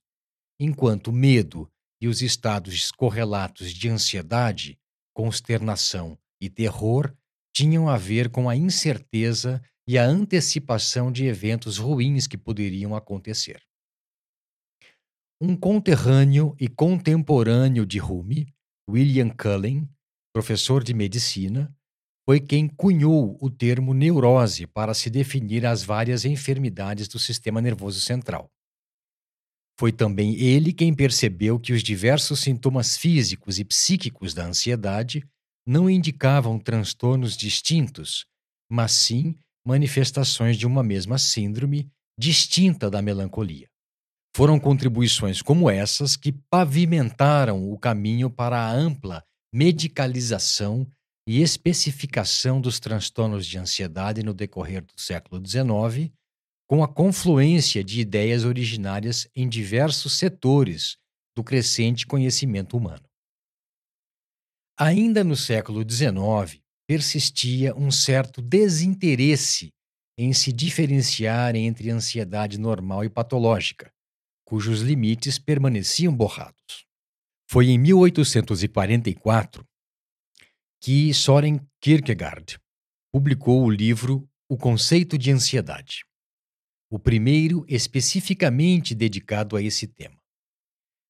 enquanto 0.59 1.13
medo 1.13 1.71
e 2.01 2.09
os 2.09 2.21
estados 2.21 2.91
correlatos 2.91 3.73
de 3.73 3.89
ansiedade, 3.89 4.77
consternação 5.15 6.19
e 6.41 6.51
terror 6.51 7.15
tinham 7.55 7.89
a 7.89 7.97
ver 7.97 8.29
com 8.29 8.49
a 8.49 8.57
incerteza 8.57 9.63
e 9.89 9.97
a 9.97 10.05
antecipação 10.05 11.13
de 11.13 11.27
eventos 11.27 11.79
ruins 11.79 12.27
que 12.27 12.37
poderiam 12.37 12.95
acontecer. 12.97 13.63
Um 15.41 15.57
conterrâneo 15.57 16.57
e 16.59 16.67
contemporâneo 16.67 17.87
de 17.87 17.99
Rumi, 17.99 18.53
William 18.91 19.31
Cullen, 19.31 19.89
professor 20.37 20.85
de 20.85 20.93
medicina, 20.93 21.75
foi 22.27 22.39
quem 22.39 22.69
cunhou 22.69 23.39
o 23.41 23.49
termo 23.49 23.95
neurose 23.95 24.67
para 24.67 24.93
se 24.93 25.09
definir 25.09 25.65
as 25.65 25.83
várias 25.83 26.27
enfermidades 26.27 27.09
do 27.09 27.19
sistema 27.19 27.59
nervoso 27.59 28.03
central. 28.03 28.51
Foi 29.81 29.91
também 29.91 30.35
ele 30.35 30.75
quem 30.75 30.93
percebeu 30.95 31.59
que 31.59 31.73
os 31.73 31.83
diversos 31.83 32.41
sintomas 32.41 32.99
físicos 32.99 33.59
e 33.59 33.65
psíquicos 33.65 34.35
da 34.35 34.45
ansiedade 34.45 35.27
não 35.67 35.89
indicavam 35.89 36.59
transtornos 36.59 37.35
distintos, 37.35 38.27
mas 38.71 38.93
sim 38.93 39.39
manifestações 39.67 40.59
de 40.59 40.67
uma 40.67 40.83
mesma 40.83 41.17
síndrome 41.17 41.91
distinta 42.21 42.91
da 42.91 43.01
melancolia. 43.01 43.69
Foram 44.37 44.61
contribuições 44.61 45.41
como 45.41 45.71
essas 45.71 46.15
que 46.15 46.31
pavimentaram 46.51 47.71
o 47.73 47.79
caminho 47.79 48.29
para 48.29 48.59
a 48.59 48.71
ampla 48.71 49.25
medicalização 49.57 50.87
e 51.27 51.41
especificação 51.41 52.61
dos 52.61 52.79
transtornos 52.79 53.47
de 53.47 53.57
ansiedade 53.57 54.23
no 54.23 54.35
decorrer 54.35 54.85
do 54.85 55.01
século 55.01 55.43
XIX, 55.43 56.13
com 56.69 56.85
a 56.85 56.89
confluência 56.89 57.83
de 57.83 57.99
ideias 57.99 58.45
originárias 58.45 59.27
em 59.35 59.49
diversos 59.49 60.19
setores 60.19 60.99
do 61.35 61.43
crescente 61.43 62.07
conhecimento 62.07 62.77
humano. 62.77 63.09
Ainda 64.79 65.25
no 65.25 65.35
século 65.35 65.91
XIX, 65.91 66.61
persistia 66.87 67.75
um 67.75 67.91
certo 67.91 68.43
desinteresse 68.43 69.73
em 70.19 70.35
se 70.35 70.53
diferenciar 70.53 71.57
entre 71.57 71.89
ansiedade 71.89 72.61
normal 72.61 73.07
e 73.07 73.09
patológica, 73.09 73.91
cujos 74.45 74.83
limites 74.83 75.39
permaneciam 75.39 76.15
borrados. 76.15 76.56
Foi 77.49 77.69
em 77.69 77.79
1844 77.79 79.65
que 80.81 81.15
Soren 81.15 81.61
Kierkegaard 81.81 82.59
publicou 83.13 83.65
o 83.65 83.71
livro 83.71 84.29
O 84.49 84.57
Conceito 84.57 85.17
de 85.17 85.31
Ansiedade. 85.31 86.05
o 86.89 87.01
primeiro 87.01 87.65
especificamente 87.69 88.95
dedicado 88.95 89.57
a 89.57 89.63
esse 89.63 89.89
tema. 89.89 90.17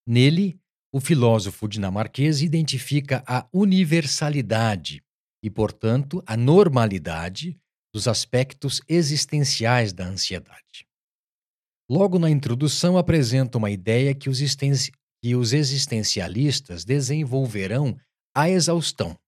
Nele, 0.07 0.59
o 0.91 1.01
filósofo 1.01 1.69
dinamarquês 1.69 2.41
identifica 2.41 3.23
a 3.27 3.47
universalidade 3.53 5.05
e, 5.43 5.51
portanto, 5.51 6.23
a 6.27 6.35
normalidade 6.35 7.61
dos 7.93 8.09
aspectos 8.09 8.81
existenciais 8.89 9.93
da 9.93 10.07
ansiedade. 10.07 10.87
Logo 11.91 12.19
na 12.19 12.31
introdução, 12.31 12.97
apresenta 12.97 13.59
uma 13.59 13.71
ideia 13.71 14.15
que 14.15 14.31
os, 14.31 14.41
que 15.27 15.35
os 15.35 15.53
existencialistas 15.53 16.85
desenvolverão 16.85 17.99
à 18.33 18.49
exaustão. 18.49 19.19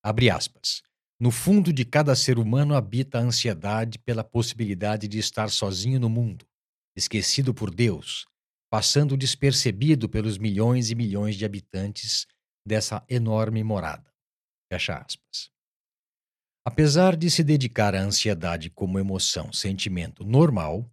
Abre 0.00 0.30
aspas. 0.30 0.84
No 1.18 1.32
fundo 1.32 1.72
de 1.72 1.84
cada 1.84 2.14
ser 2.14 2.38
humano 2.38 2.76
habita 2.76 3.18
a 3.18 3.22
ansiedade 3.22 3.98
pela 3.98 4.22
possibilidade 4.22 5.08
de 5.08 5.18
estar 5.18 5.50
sozinho 5.50 5.98
no 5.98 6.08
mundo, 6.08 6.46
esquecido 6.94 7.52
por 7.52 7.74
Deus, 7.74 8.24
passando 8.70 9.16
despercebido 9.16 10.08
pelos 10.08 10.38
milhões 10.38 10.92
e 10.92 10.94
milhões 10.94 11.34
de 11.34 11.44
habitantes 11.44 12.28
dessa 12.64 13.04
enorme 13.08 13.64
morada. 13.64 14.08
Fecha 14.72 14.96
aspas. 14.96 15.50
Apesar 16.64 17.16
de 17.16 17.28
se 17.32 17.42
dedicar 17.42 17.96
à 17.96 18.00
ansiedade 18.00 18.70
como 18.70 18.96
emoção, 18.96 19.52
sentimento 19.52 20.22
normal, 20.22 20.88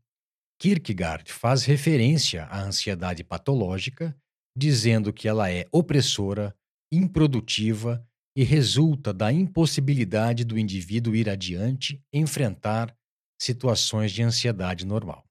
Kierkegaard 0.57 1.31
faz 1.31 1.65
referência 1.65 2.45
à 2.45 2.63
ansiedade 2.63 3.23
patológica, 3.23 4.17
dizendo 4.55 5.11
que 5.11 5.27
ela 5.27 5.51
é 5.51 5.65
opressora, 5.71 6.55
improdutiva 6.91 8.05
e 8.35 8.43
resulta 8.43 9.13
da 9.13 9.31
impossibilidade 9.31 10.43
do 10.43 10.57
indivíduo 10.57 11.15
ir 11.15 11.29
adiante, 11.29 12.01
enfrentar 12.11 12.95
situações 13.39 14.11
de 14.11 14.23
ansiedade 14.23 14.85
normal. 14.85 15.23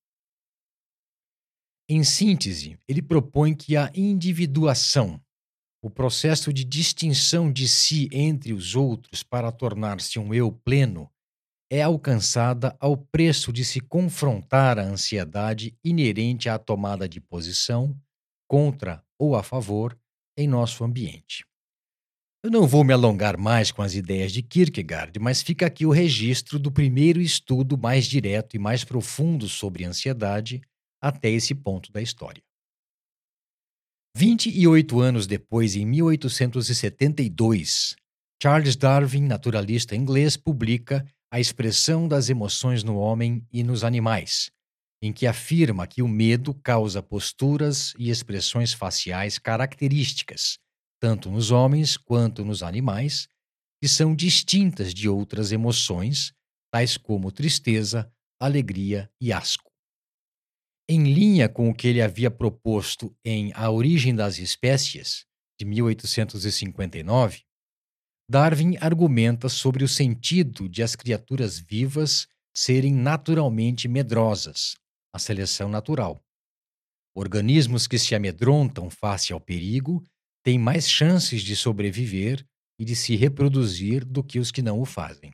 Em 1.88 2.04
síntese, 2.04 2.78
ele 2.88 3.02
propõe 3.02 3.54
que 3.54 3.76
a 3.76 3.90
individuação, 3.94 5.20
o 5.82 5.90
processo 5.90 6.52
de 6.52 6.64
distinção 6.64 7.52
de 7.52 7.68
si 7.68 8.08
entre 8.12 8.52
os 8.52 8.74
outros 8.74 9.22
para 9.22 9.50
tornar-se 9.50 10.18
um 10.18 10.32
eu 10.32 10.52
pleno, 10.52 11.10
é 11.70 11.82
alcançada 11.82 12.76
ao 12.78 12.96
preço 12.96 13.52
de 13.52 13.64
se 13.64 13.80
confrontar 13.80 14.78
a 14.78 14.82
ansiedade 14.82 15.76
inerente 15.82 16.48
à 16.48 16.58
tomada 16.58 17.08
de 17.08 17.20
posição 17.20 17.98
contra 18.46 19.02
ou 19.22 19.36
a 19.36 19.42
favor 19.44 19.96
em 20.36 20.48
nosso 20.48 20.82
ambiente. 20.82 21.44
Eu 22.42 22.50
não 22.50 22.66
vou 22.66 22.82
me 22.82 22.92
alongar 22.92 23.38
mais 23.38 23.70
com 23.70 23.80
as 23.80 23.94
ideias 23.94 24.32
de 24.32 24.42
Kierkegaard, 24.42 25.16
mas 25.20 25.40
fica 25.40 25.64
aqui 25.64 25.86
o 25.86 25.92
registro 25.92 26.58
do 26.58 26.72
primeiro 26.72 27.20
estudo 27.20 27.78
mais 27.78 28.06
direto 28.06 28.56
e 28.56 28.58
mais 28.58 28.82
profundo 28.82 29.48
sobre 29.48 29.84
ansiedade 29.84 30.60
até 31.00 31.30
esse 31.30 31.54
ponto 31.54 31.92
da 31.92 32.02
história. 32.02 32.42
28 34.16 34.98
anos 34.98 35.28
depois, 35.28 35.76
em 35.76 35.86
1872, 35.86 37.94
Charles 38.42 38.74
Darwin, 38.74 39.22
naturalista 39.22 39.94
inglês, 39.94 40.36
publica 40.36 41.06
A 41.30 41.38
Expressão 41.38 42.08
das 42.08 42.28
Emoções 42.28 42.82
no 42.82 42.96
Homem 42.96 43.46
e 43.52 43.62
nos 43.62 43.84
Animais, 43.84 44.50
em 45.02 45.12
que 45.12 45.26
afirma 45.26 45.86
que 45.86 46.00
o 46.00 46.08
medo 46.08 46.54
causa 46.54 47.02
posturas 47.02 47.92
e 47.98 48.08
expressões 48.08 48.72
faciais 48.72 49.38
características 49.38 50.62
tanto 51.02 51.28
nos 51.32 51.50
homens 51.50 51.96
quanto 51.96 52.44
nos 52.44 52.62
animais, 52.62 53.26
que 53.82 53.88
são 53.88 54.14
distintas 54.14 54.94
de 54.94 55.08
outras 55.08 55.50
emoções, 55.50 56.32
tais 56.72 56.96
como 56.96 57.32
tristeza, 57.32 58.08
alegria 58.38 59.10
e 59.20 59.32
asco. 59.32 59.72
Em 60.88 61.12
linha 61.12 61.48
com 61.48 61.68
o 61.68 61.74
que 61.74 61.88
ele 61.88 62.00
havia 62.00 62.30
proposto 62.30 63.12
em 63.24 63.52
A 63.56 63.68
Origem 63.68 64.14
das 64.14 64.38
Espécies, 64.38 65.26
de 65.58 65.66
1859, 65.66 67.40
Darwin 68.30 68.76
argumenta 68.80 69.48
sobre 69.48 69.82
o 69.82 69.88
sentido 69.88 70.68
de 70.68 70.84
as 70.84 70.94
criaturas 70.94 71.58
vivas 71.58 72.28
serem 72.54 72.94
naturalmente 72.94 73.88
medrosas, 73.88 74.76
a 75.12 75.18
seleção 75.18 75.68
natural. 75.68 76.22
Organismos 77.14 77.86
que 77.86 77.98
se 77.98 78.14
amedrontam 78.14 78.88
face 78.88 79.32
ao 79.32 79.40
perigo 79.40 80.02
têm 80.42 80.58
mais 80.58 80.88
chances 80.88 81.42
de 81.42 81.54
sobreviver 81.54 82.44
e 82.78 82.84
de 82.84 82.96
se 82.96 83.14
reproduzir 83.14 84.04
do 84.04 84.24
que 84.24 84.38
os 84.38 84.50
que 84.50 84.62
não 84.62 84.80
o 84.80 84.84
fazem. 84.84 85.32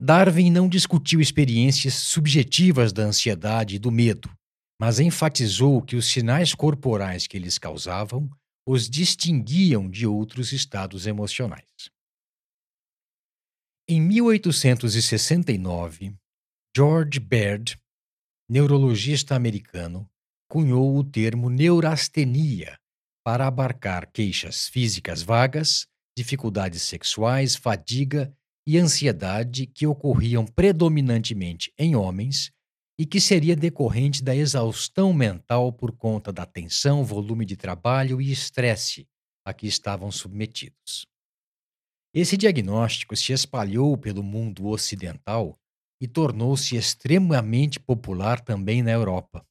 Darwin 0.00 0.50
não 0.50 0.68
discutiu 0.68 1.20
experiências 1.20 1.94
subjetivas 1.94 2.92
da 2.92 3.02
ansiedade 3.02 3.76
e 3.76 3.78
do 3.78 3.90
medo, 3.90 4.30
mas 4.80 4.98
enfatizou 4.98 5.82
que 5.82 5.94
os 5.94 6.06
sinais 6.06 6.54
corporais 6.54 7.26
que 7.26 7.36
eles 7.36 7.58
causavam 7.58 8.30
os 8.66 8.88
distinguiam 8.88 9.90
de 9.90 10.06
outros 10.06 10.52
estados 10.52 11.06
emocionais. 11.06 11.90
Em 13.88 14.00
1869, 14.00 16.14
George 16.74 17.18
Baird, 17.18 17.78
neurologista 18.50 19.36
americano, 19.36 20.10
cunhou 20.48 20.96
o 20.96 21.04
termo 21.04 21.48
neurastenia 21.48 22.76
para 23.24 23.46
abarcar 23.46 24.10
queixas 24.10 24.66
físicas 24.66 25.22
vagas, 25.22 25.86
dificuldades 26.18 26.82
sexuais, 26.82 27.54
fadiga 27.54 28.34
e 28.66 28.76
ansiedade 28.76 29.66
que 29.66 29.86
ocorriam 29.86 30.44
predominantemente 30.44 31.72
em 31.78 31.94
homens 31.94 32.50
e 32.98 33.06
que 33.06 33.20
seria 33.20 33.54
decorrente 33.54 34.20
da 34.20 34.34
exaustão 34.34 35.12
mental 35.12 35.72
por 35.72 35.92
conta 35.92 36.32
da 36.32 36.44
tensão, 36.44 37.04
volume 37.04 37.46
de 37.46 37.56
trabalho 37.56 38.20
e 38.20 38.32
estresse 38.32 39.06
a 39.44 39.54
que 39.54 39.68
estavam 39.68 40.10
submetidos. 40.10 41.06
Esse 42.12 42.36
diagnóstico 42.36 43.14
se 43.14 43.32
espalhou 43.32 43.96
pelo 43.96 44.24
mundo 44.24 44.66
ocidental 44.66 45.56
e 46.00 46.08
tornou-se 46.08 46.76
extremamente 46.76 47.78
popular 47.78 48.40
também 48.40 48.82
na 48.82 48.90
Europa. 48.90 49.46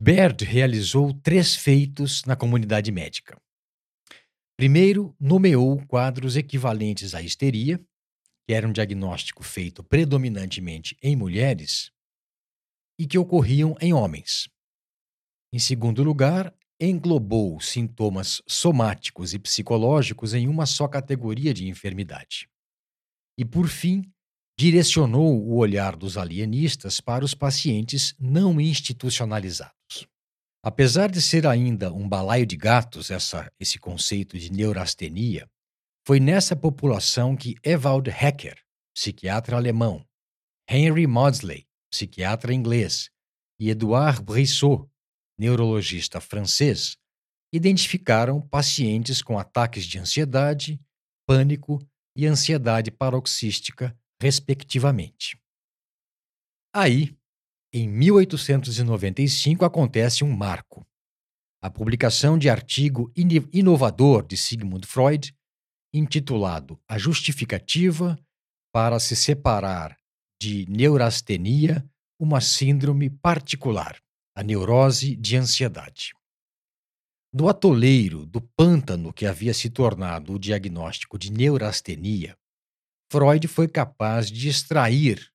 Baird 0.00 0.44
realizou 0.44 1.12
três 1.12 1.54
feitos 1.54 2.24
na 2.24 2.34
comunidade 2.34 2.90
médica. 2.90 3.38
Primeiro, 4.56 5.14
nomeou 5.20 5.84
quadros 5.86 6.36
equivalentes 6.36 7.14
à 7.14 7.20
histeria, 7.20 7.78
que 8.46 8.54
era 8.54 8.66
um 8.66 8.72
diagnóstico 8.72 9.42
feito 9.42 9.84
predominantemente 9.84 10.96
em 11.02 11.14
mulheres 11.14 11.90
e 12.98 13.06
que 13.06 13.18
ocorriam 13.18 13.76
em 13.80 13.92
homens. 13.92 14.48
Em 15.52 15.58
segundo 15.58 16.02
lugar, 16.02 16.54
englobou 16.80 17.60
sintomas 17.60 18.42
somáticos 18.46 19.34
e 19.34 19.38
psicológicos 19.38 20.32
em 20.32 20.48
uma 20.48 20.64
só 20.64 20.88
categoria 20.88 21.52
de 21.52 21.68
enfermidade. 21.68 22.48
E, 23.38 23.44
por 23.44 23.68
fim, 23.68 24.10
direcionou 24.60 25.42
o 25.42 25.56
olhar 25.56 25.96
dos 25.96 26.18
alienistas 26.18 27.00
para 27.00 27.24
os 27.24 27.32
pacientes 27.32 28.14
não 28.20 28.60
institucionalizados. 28.60 30.06
Apesar 30.62 31.10
de 31.10 31.22
ser 31.22 31.46
ainda 31.46 31.90
um 31.90 32.06
balaio 32.06 32.44
de 32.44 32.58
gatos 32.58 33.10
essa, 33.10 33.50
esse 33.58 33.78
conceito 33.78 34.38
de 34.38 34.52
neurastenia, 34.52 35.48
foi 36.06 36.20
nessa 36.20 36.54
população 36.54 37.34
que 37.34 37.54
Ewald 37.64 38.10
Hecker, 38.10 38.62
psiquiatra 38.94 39.56
alemão, 39.56 40.04
Henry 40.68 41.06
Maudsley, 41.06 41.66
psiquiatra 41.90 42.52
inglês, 42.52 43.08
e 43.58 43.70
Edouard 43.70 44.22
Brissot, 44.22 44.86
neurologista 45.38 46.20
francês, 46.20 46.98
identificaram 47.50 48.42
pacientes 48.42 49.22
com 49.22 49.38
ataques 49.38 49.86
de 49.86 49.98
ansiedade, 49.98 50.78
pânico 51.26 51.78
e 52.14 52.26
ansiedade 52.26 52.90
paroxística, 52.90 53.96
respectivamente. 54.20 55.40
Aí, 56.74 57.16
em 57.72 57.88
1895 57.88 59.64
acontece 59.64 60.24
um 60.24 60.36
marco. 60.36 60.86
A 61.62 61.70
publicação 61.70 62.38
de 62.38 62.48
artigo 62.48 63.12
inovador 63.52 64.26
de 64.26 64.36
Sigmund 64.36 64.86
Freud, 64.86 65.34
intitulado 65.92 66.80
A 66.88 66.98
Justificativa 66.98 68.18
para 68.72 68.98
se 69.00 69.16
separar 69.16 69.96
de 70.40 70.64
neurastenia, 70.68 71.84
uma 72.18 72.40
síndrome 72.40 73.10
particular, 73.10 74.00
a 74.34 74.42
neurose 74.42 75.16
de 75.16 75.36
ansiedade. 75.36 76.12
Do 77.32 77.48
atoleiro, 77.48 78.26
do 78.26 78.40
pântano 78.40 79.12
que 79.12 79.26
havia 79.26 79.54
se 79.54 79.70
tornado 79.70 80.34
o 80.34 80.38
diagnóstico 80.38 81.18
de 81.18 81.30
neurastenia, 81.30 82.36
Freud 83.10 83.46
foi 83.48 83.66
capaz 83.66 84.30
de 84.30 84.48
extrair 84.48 85.30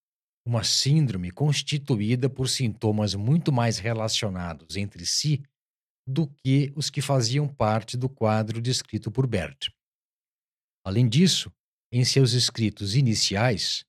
uma 0.45 0.63
síndrome 0.63 1.31
constituída 1.31 2.29
por 2.29 2.47
sintomas 2.47 3.15
muito 3.15 3.51
mais 3.51 3.79
relacionados 3.79 4.75
entre 4.77 5.05
si 5.05 5.43
do 6.07 6.27
que 6.27 6.71
os 6.75 6.89
que 6.89 7.01
faziam 7.01 7.47
parte 7.47 7.97
do 7.97 8.07
quadro 8.07 8.61
descrito 8.61 9.11
por 9.11 9.25
Bert. 9.25 9.69
Além 10.85 11.09
disso, 11.09 11.51
em 11.91 12.05
seus 12.05 12.33
escritos 12.33 12.95
iniciais, 12.95 13.83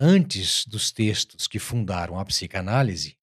Antes 0.00 0.64
dos 0.64 0.92
textos 0.92 1.48
que 1.48 1.58
fundaram 1.58 2.20
a 2.20 2.24
psicanálise, 2.24 3.16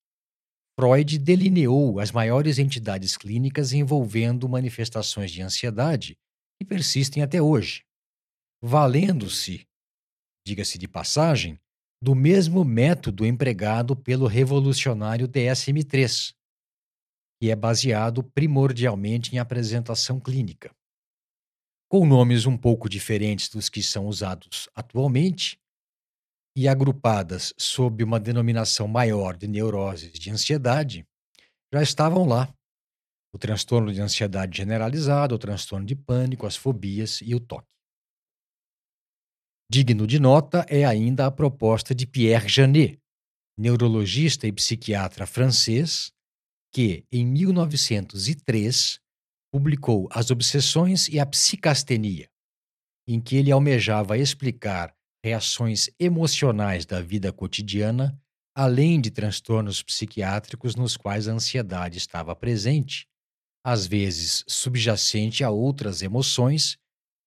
Freud 0.77 1.17
delineou 1.17 2.01
as 2.01 2.11
maiores 2.11 2.59
entidades 2.59 3.15
clínicas 3.15 3.71
envolvendo 3.71 4.49
manifestações 4.49 5.31
de 5.31 5.41
ansiedade 5.41 6.17
que 6.59 6.67
persistem 6.67 7.23
até 7.23 7.41
hoje, 7.41 7.85
valendo-se, 8.61 9.65
diga-se 10.45 10.77
de 10.77 10.87
passagem, 10.87 11.59
do 12.01 12.13
mesmo 12.13 12.63
método 12.63 13.25
empregado 13.25 13.95
pelo 13.95 14.27
revolucionário 14.27 15.27
DSM-3, 15.27 16.35
que 17.41 17.49
é 17.49 17.55
baseado 17.55 18.23
primordialmente 18.23 19.35
em 19.35 19.39
apresentação 19.39 20.19
clínica. 20.19 20.71
Com 21.89 22.05
nomes 22.05 22.45
um 22.45 22.57
pouco 22.57 22.87
diferentes 22.87 23.49
dos 23.49 23.69
que 23.69 23.81
são 23.81 24.05
usados 24.07 24.69
atualmente 24.75 25.57
e 26.55 26.67
agrupadas 26.67 27.53
sob 27.57 28.03
uma 28.03 28.19
denominação 28.19 28.87
maior 28.87 29.35
de 29.35 29.47
neuroses 29.47 30.11
de 30.13 30.29
ansiedade, 30.29 31.05
já 31.73 31.81
estavam 31.81 32.25
lá 32.25 32.53
o 33.33 33.37
transtorno 33.37 33.91
de 33.91 34.01
ansiedade 34.01 34.57
generalizada, 34.57 35.35
o 35.35 35.39
transtorno 35.39 35.85
de 35.85 35.95
pânico, 35.95 36.45
as 36.45 36.55
fobias 36.55 37.19
e 37.21 37.35
o 37.35 37.39
toque. 37.39 37.74
Digno 39.69 40.05
de 40.05 40.19
nota 40.19 40.63
é 40.69 40.85
ainda 40.85 41.25
a 41.25 41.31
proposta 41.31 41.95
de 41.95 42.05
Pierre 42.05 42.47
Janet, 42.47 42.99
neurologista 43.57 44.45
e 44.45 44.51
psiquiatra 44.51 45.25
francês, 45.25 46.11
que, 46.71 47.03
em 47.11 47.25
1903, 47.25 48.99
publicou 49.51 50.07
As 50.11 50.29
Obsessões 50.29 51.07
e 51.07 51.19
a 51.19 51.25
Psicastenia, 51.25 52.29
em 53.07 53.19
que 53.19 53.37
ele 53.37 53.51
almejava 53.51 54.17
explicar 54.17 54.93
reações 55.23 55.89
emocionais 55.99 56.85
da 56.85 57.01
vida 57.01 57.33
cotidiana, 57.33 58.19
além 58.55 59.01
de 59.01 59.09
transtornos 59.09 59.81
psiquiátricos 59.81 60.75
nos 60.75 60.95
quais 60.95 61.27
a 61.27 61.33
ansiedade 61.33 61.97
estava 61.97 62.35
presente, 62.35 63.07
às 63.65 63.87
vezes 63.87 64.43
subjacente 64.47 65.43
a 65.43 65.49
outras 65.49 66.03
emoções, 66.03 66.77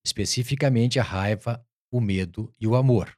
especificamente 0.07 1.01
a 1.01 1.03
raiva, 1.03 1.67
o 1.91 2.01
medo 2.01 2.55
e 2.61 2.67
o 2.67 2.75
amor. 2.75 3.17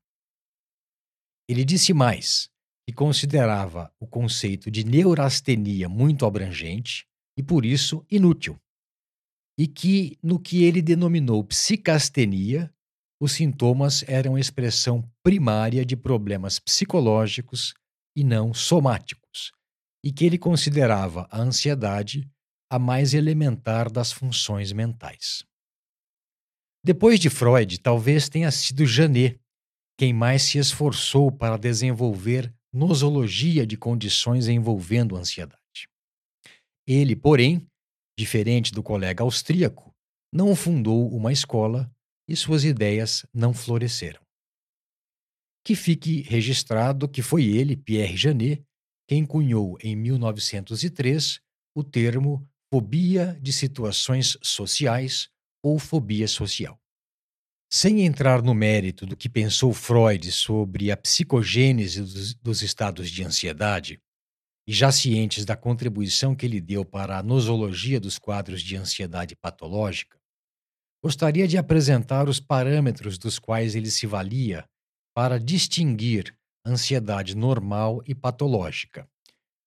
Ele 1.49 1.65
disse 1.65 1.93
mais 1.93 2.49
que 2.87 2.95
considerava 2.95 3.93
o 3.99 4.07
conceito 4.07 4.71
de 4.71 4.85
neurastenia 4.85 5.89
muito 5.89 6.25
abrangente 6.25 7.07
e, 7.37 7.43
por 7.43 7.65
isso, 7.65 8.05
inútil, 8.11 8.61
e 9.59 9.67
que, 9.67 10.19
no 10.23 10.39
que 10.41 10.65
ele 10.65 10.81
denominou 10.81 11.45
psicastenia, 11.45 12.73
os 13.21 13.33
sintomas 13.33 14.03
eram 14.09 14.39
expressão 14.39 15.07
primária 15.23 15.85
de 15.85 15.97
problemas 15.97 16.59
psicológicos 16.59 17.75
e 18.17 18.25
não 18.25 18.55
somáticos, 18.55 19.53
e 20.03 20.11
que 20.11 20.25
ele 20.25 20.39
considerava 20.39 21.29
a 21.31 21.41
ansiedade 21.41 22.27
a 22.71 22.79
mais 22.79 23.13
elementar 23.13 23.91
das 23.91 24.11
funções 24.13 24.73
mentais. 24.73 25.45
Depois 26.83 27.21
de 27.21 27.29
Freud, 27.29 27.79
talvez 27.79 28.29
tenha 28.29 28.51
sido 28.51 28.87
Janet 28.87 29.39
quem 29.99 30.15
mais 30.15 30.43
se 30.43 30.59
esforçou 30.59 31.31
para 31.31 31.59
desenvolver 31.59 32.53
nosologia 32.73 33.67
de 33.67 33.77
condições 33.77 34.49
envolvendo 34.49 35.15
ansiedade. 35.15 35.61
Ele, 36.87 37.15
porém, 37.15 37.67
diferente 38.19 38.73
do 38.73 38.83
colega 38.83 39.23
austríaco, 39.23 39.95
não 40.33 40.57
fundou 40.57 41.09
uma 41.15 41.33
escola 41.33 41.91
e 42.27 42.35
suas 42.35 42.65
ideias 42.65 43.27
não 43.35 43.53
floresceram. 43.53 44.23
Que 45.63 45.75
fique 45.75 46.23
registrado 46.23 47.09
que 47.09 47.21
foi 47.21 47.45
ele, 47.45 47.77
Pierre 47.77 48.17
Janet, 48.17 48.65
quem 49.07 49.27
cunhou 49.27 49.77
em 49.83 49.95
1903 49.95 51.41
o 51.77 51.85
termo 51.85 52.49
fobia 52.73 53.39
de 53.43 53.53
situações 53.53 54.39
sociais 54.41 55.29
ou 55.63 55.79
fobia 55.79 56.27
social. 56.27 56.79
Sem 57.73 58.03
entrar 58.05 58.43
no 58.43 58.55
mérito 58.55 59.07
do 59.07 59.17
que 59.17 59.29
pensou 59.29 59.73
Freud 59.73 60.33
sobre 60.33 60.91
a 60.91 60.97
psicogênese 60.97 62.01
dos, 62.01 62.35
dos 62.35 62.63
estados 62.63 63.09
de 63.11 63.23
ansiedade, 63.23 64.01
e 64.67 64.73
já 64.73 64.93
cientes 64.93 65.45
da 65.45 65.57
contribuição 65.57 66.35
que 66.35 66.47
ele 66.47 66.61
deu 66.61 66.85
para 66.85 67.19
a 67.19 67.23
nosologia 67.23 67.99
dos 67.99 68.19
quadros 68.19 68.63
de 68.63 68.77
ansiedade 68.77 69.35
patológica, 69.35 70.19
gostaria 71.03 71.49
de 71.49 71.57
apresentar 71.57 72.29
os 72.29 72.39
parâmetros 72.39 73.19
dos 73.19 73.39
quais 73.39 73.75
ele 73.75 73.91
se 73.91 74.07
valia 74.07 74.65
para 75.15 75.39
distinguir 75.39 76.37
ansiedade 76.65 77.37
normal 77.37 78.03
e 78.07 78.15
patológica, 78.15 79.09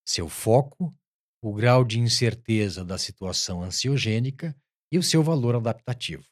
seu 0.05 0.29
foco, 0.29 0.95
o 1.41 1.53
grau 1.53 1.83
de 1.83 1.99
incerteza 1.99 2.85
da 2.85 2.97
situação 2.97 3.61
ansiogênica 3.61 4.55
e 4.93 4.97
o 4.99 5.01
seu 5.01 5.23
valor 5.23 5.55
adaptativo. 5.55 6.23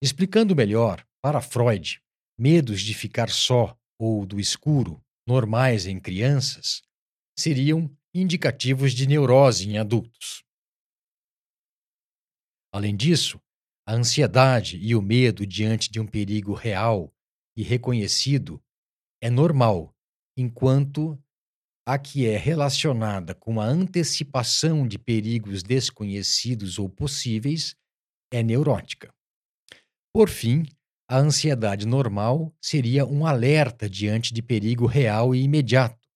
Explicando 0.00 0.54
melhor, 0.54 1.04
para 1.20 1.40
Freud, 1.40 2.00
medos 2.38 2.80
de 2.80 2.94
ficar 2.94 3.28
só 3.28 3.76
ou 3.98 4.24
do 4.24 4.38
escuro, 4.38 5.04
normais 5.26 5.84
em 5.84 5.98
crianças, 5.98 6.80
seriam 7.36 7.90
indicativos 8.14 8.92
de 8.92 9.04
neurose 9.04 9.68
em 9.68 9.78
adultos. 9.78 10.44
Além 12.72 12.96
disso, 12.96 13.40
a 13.84 13.94
ansiedade 13.94 14.78
e 14.78 14.94
o 14.94 15.02
medo 15.02 15.44
diante 15.44 15.90
de 15.90 15.98
um 15.98 16.06
perigo 16.06 16.54
real 16.54 17.12
e 17.56 17.64
reconhecido 17.64 18.62
é 19.20 19.28
normal, 19.28 19.92
enquanto 20.36 21.20
a 21.86 21.98
que 21.98 22.26
é 22.26 22.36
relacionada 22.36 23.34
com 23.34 23.60
a 23.60 23.64
antecipação 23.64 24.86
de 24.86 24.98
perigos 24.98 25.62
desconhecidos 25.62 26.78
ou 26.78 26.88
possíveis 26.88 27.74
é 28.32 28.42
neurótica. 28.42 29.12
Por 30.12 30.28
fim, 30.28 30.64
a 31.08 31.18
ansiedade 31.18 31.86
normal 31.86 32.54
seria 32.60 33.04
um 33.04 33.26
alerta 33.26 33.90
diante 33.90 34.32
de 34.32 34.42
perigo 34.42 34.86
real 34.86 35.34
e 35.34 35.42
imediato, 35.42 36.08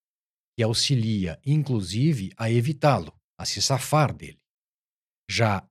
que 0.56 0.62
auxilia, 0.62 1.40
inclusive, 1.44 2.32
a 2.36 2.50
evitá-lo, 2.50 3.12
a 3.36 3.44
se 3.44 3.60
safar 3.60 4.14
dele. 4.14 4.40
Já 5.28 5.68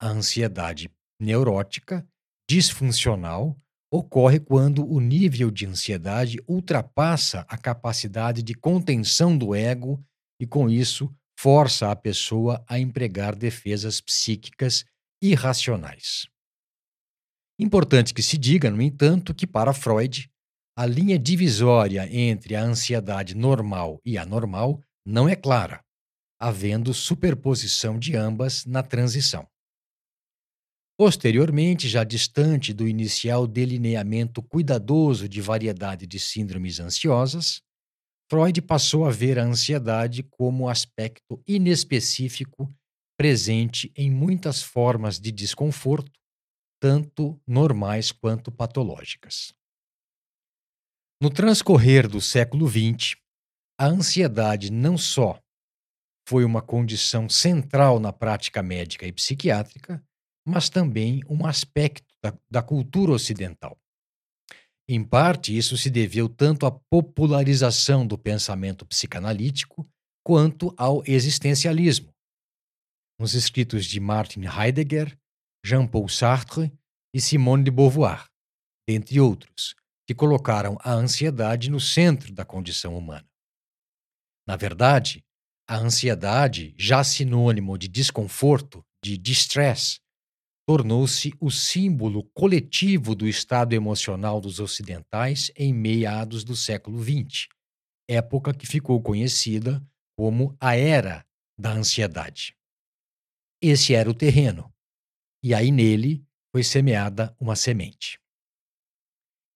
a 0.00 0.08
ansiedade 0.08 0.90
neurótica, 1.20 2.06
disfuncional, 2.48 3.60
ocorre 3.90 4.38
quando 4.38 4.88
o 4.88 5.00
nível 5.00 5.50
de 5.50 5.66
ansiedade 5.66 6.38
ultrapassa 6.46 7.44
a 7.48 7.58
capacidade 7.58 8.42
de 8.42 8.54
contenção 8.54 9.36
do 9.36 9.54
ego 9.54 10.02
e, 10.40 10.46
com 10.46 10.70
isso, 10.70 11.12
força 11.38 11.90
a 11.90 11.96
pessoa 11.96 12.64
a 12.68 12.78
empregar 12.78 13.34
defesas 13.34 14.00
psíquicas 14.00 14.84
irracionais. 15.20 16.28
Importante 17.58 18.14
que 18.14 18.22
se 18.22 18.38
diga, 18.38 18.70
no 18.70 18.80
entanto, 18.80 19.34
que 19.34 19.46
para 19.46 19.72
Freud, 19.72 20.30
a 20.76 20.86
linha 20.86 21.18
divisória 21.18 22.08
entre 22.10 22.54
a 22.54 22.62
ansiedade 22.62 23.34
normal 23.34 24.00
e 24.04 24.16
anormal 24.16 24.80
não 25.04 25.28
é 25.28 25.34
clara, 25.34 25.82
havendo 26.40 26.94
superposição 26.94 27.98
de 27.98 28.16
ambas 28.16 28.64
na 28.64 28.82
transição. 28.82 29.46
Posteriormente, 31.00 31.88
já 31.88 32.04
distante 32.04 32.74
do 32.74 32.86
inicial 32.86 33.46
delineamento 33.46 34.42
cuidadoso 34.42 35.26
de 35.26 35.40
variedade 35.40 36.06
de 36.06 36.20
síndromes 36.20 36.78
ansiosas, 36.78 37.62
Freud 38.30 38.60
passou 38.60 39.06
a 39.06 39.10
ver 39.10 39.38
a 39.38 39.44
ansiedade 39.44 40.22
como 40.22 40.68
aspecto 40.68 41.42
inespecífico 41.48 42.70
presente 43.16 43.90
em 43.96 44.10
muitas 44.10 44.62
formas 44.62 45.18
de 45.18 45.32
desconforto, 45.32 46.12
tanto 46.78 47.40
normais 47.46 48.12
quanto 48.12 48.52
patológicas. 48.52 49.54
No 51.18 51.30
transcorrer 51.30 52.06
do 52.06 52.20
século 52.20 52.68
XX, 52.68 53.16
a 53.80 53.86
ansiedade 53.86 54.70
não 54.70 54.98
só 54.98 55.40
foi 56.28 56.44
uma 56.44 56.60
condição 56.60 57.26
central 57.26 57.98
na 57.98 58.12
prática 58.12 58.62
médica 58.62 59.06
e 59.06 59.12
psiquiátrica, 59.14 60.04
mas 60.46 60.68
também 60.68 61.22
um 61.28 61.46
aspecto 61.46 62.14
da, 62.22 62.36
da 62.50 62.62
cultura 62.62 63.12
ocidental. 63.12 63.78
Em 64.88 65.04
parte, 65.04 65.56
isso 65.56 65.76
se 65.76 65.88
deveu 65.88 66.28
tanto 66.28 66.66
à 66.66 66.70
popularização 66.70 68.06
do 68.06 68.18
pensamento 68.18 68.84
psicanalítico 68.84 69.88
quanto 70.24 70.74
ao 70.76 71.02
existencialismo. 71.06 72.12
Nos 73.18 73.34
escritos 73.34 73.84
de 73.84 74.00
Martin 74.00 74.42
Heidegger, 74.46 75.16
Jean-Paul 75.64 76.08
Sartre 76.08 76.72
e 77.14 77.20
Simone 77.20 77.64
de 77.64 77.70
Beauvoir, 77.70 78.28
dentre 78.88 79.20
outros, 79.20 79.74
que 80.08 80.14
colocaram 80.14 80.76
a 80.80 80.92
ansiedade 80.92 81.70
no 81.70 81.78
centro 81.78 82.32
da 82.32 82.44
condição 82.44 82.96
humana. 82.96 83.28
Na 84.48 84.56
verdade, 84.56 85.24
a 85.68 85.76
ansiedade, 85.76 86.74
já 86.76 87.04
sinônimo 87.04 87.78
de 87.78 87.86
desconforto, 87.86 88.84
de 89.04 89.16
distress, 89.16 90.00
tornou-se 90.70 91.34
o 91.40 91.50
símbolo 91.50 92.22
coletivo 92.32 93.16
do 93.16 93.26
estado 93.26 93.72
emocional 93.72 94.40
dos 94.40 94.60
ocidentais 94.60 95.50
em 95.56 95.74
meados 95.74 96.44
do 96.44 96.54
século 96.54 97.02
XX, 97.02 97.48
época 98.08 98.54
que 98.54 98.68
ficou 98.68 99.02
conhecida 99.02 99.84
como 100.16 100.56
a 100.60 100.76
Era 100.76 101.26
da 101.58 101.72
Ansiedade. 101.72 102.56
Esse 103.60 103.96
era 103.96 104.08
o 104.08 104.14
terreno, 104.14 104.72
e 105.42 105.52
aí 105.52 105.72
nele 105.72 106.24
foi 106.52 106.62
semeada 106.62 107.36
uma 107.40 107.56
semente. 107.56 108.20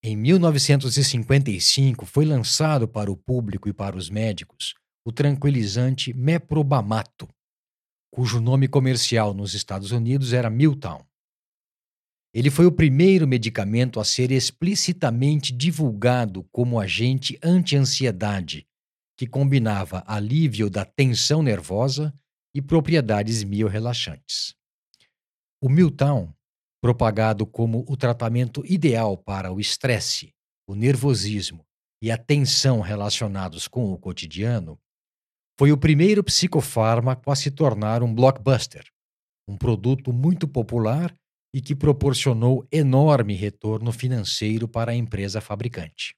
Em 0.03 0.17
1955 0.17 2.07
foi 2.07 2.25
lançado 2.25 2.89
para 2.89 3.09
o 3.09 3.17
público 3.17 3.69
e 3.69 3.73
para 3.73 3.97
os 3.97 4.11
médicos 4.11 4.75
o 5.07 5.13
tranquilizante 5.13 6.13
meprobamato, 6.13 7.29
cujo 8.15 8.41
nome 8.41 8.69
comercial 8.69 9.35
nos 9.35 9.55
Estados 9.55 9.91
Unidos 9.91 10.33
era 10.33 10.49
Miltown. 10.49 11.05
Ele 12.33 12.49
foi 12.49 12.65
o 12.65 12.71
primeiro 12.71 13.27
medicamento 13.27 13.99
a 13.99 14.05
ser 14.05 14.31
explicitamente 14.31 15.53
divulgado 15.53 16.45
como 16.53 16.79
agente 16.79 17.37
anti-ansiedade, 17.43 18.69
que 19.19 19.27
combinava 19.27 20.05
alívio 20.07 20.71
da 20.71 20.85
tensão 20.85 21.43
nervosa 21.43 22.15
e 22.55 22.63
propriedades 22.63 23.43
miorrelaxantes. 23.43 24.55
O 25.61 25.69
Miltown 25.69 26.33
propagado 26.81 27.45
como 27.45 27.85
o 27.89 27.97
tratamento 27.97 28.65
ideal 28.65 29.19
para 29.19 29.53
o 29.53 29.59
estresse, 29.59 30.33
o 30.69 30.77
nervosismo 30.77 31.67
e 32.01 32.13
a 32.13 32.17
tensão 32.17 32.81
relacionados 32.81 33.67
com 33.67 33.93
o 33.93 33.99
cotidiano, 33.99 34.79
foi 35.59 35.73
o 35.73 35.79
primeiro 35.79 36.23
psicofármaco 36.25 37.31
a 37.31 37.37
se 37.37 37.51
tornar 37.51 38.03
um 38.03 38.13
blockbuster, 38.13 38.85
um 39.49 39.57
produto 39.57 40.13
muito 40.13 40.49
popular 40.49 41.15
e 41.55 41.61
que 41.61 41.75
proporcionou 41.75 42.67
enorme 42.73 43.35
retorno 43.35 43.93
financeiro 43.93 44.67
para 44.67 44.93
a 44.93 44.95
empresa 44.95 45.41
fabricante. 45.41 46.17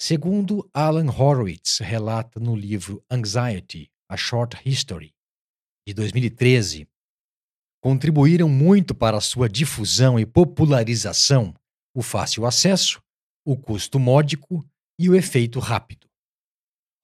Segundo 0.00 0.68
Alan 0.72 1.10
Horowitz 1.10 1.78
relata 1.78 2.38
no 2.38 2.54
livro 2.54 3.04
Anxiety: 3.10 3.90
A 4.08 4.16
Short 4.16 4.56
History, 4.64 5.12
de 5.86 5.94
2013, 5.94 6.88
contribuíram 7.80 8.48
muito 8.48 8.94
para 8.94 9.20
sua 9.20 9.48
difusão 9.48 10.18
e 10.18 10.26
popularização 10.26 11.54
o 11.94 12.02
fácil 12.02 12.46
acesso, 12.46 13.02
o 13.44 13.56
custo 13.56 13.98
módico 13.98 14.64
e 14.98 15.08
o 15.08 15.16
efeito 15.16 15.58
rápido. 15.58 15.97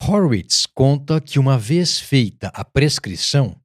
Horwitz 0.06 0.66
conta 0.66 1.18
que 1.18 1.38
uma 1.38 1.58
vez 1.58 1.98
feita 1.98 2.48
a 2.48 2.62
prescrição, 2.62 3.58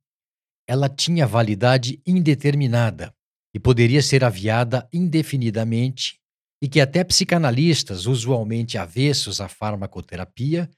ela 0.65 0.87
tinha 0.87 1.27
validade 1.27 2.01
indeterminada 2.07 3.13
e 3.53 3.59
poderia 3.59 4.01
ser 4.01 4.23
aviada 4.23 4.87
indefinidamente 4.93 6.17
e 6.63 6.69
que 6.69 6.79
até 6.79 7.03
psicanalistas, 7.03 8.05
usualmente 8.05 8.77
avessos 8.77 9.41
à 9.41 9.49
farmacoterapia, 9.49 10.69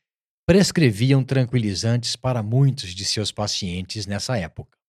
prescreviam 0.48 1.24
tranquilizantes 1.24 2.16
para 2.16 2.42
muitos 2.42 2.96
de 2.96 3.06
seus 3.06 3.32
pacientes 3.32 4.08
nessa 4.08 4.36
época. 4.38 4.80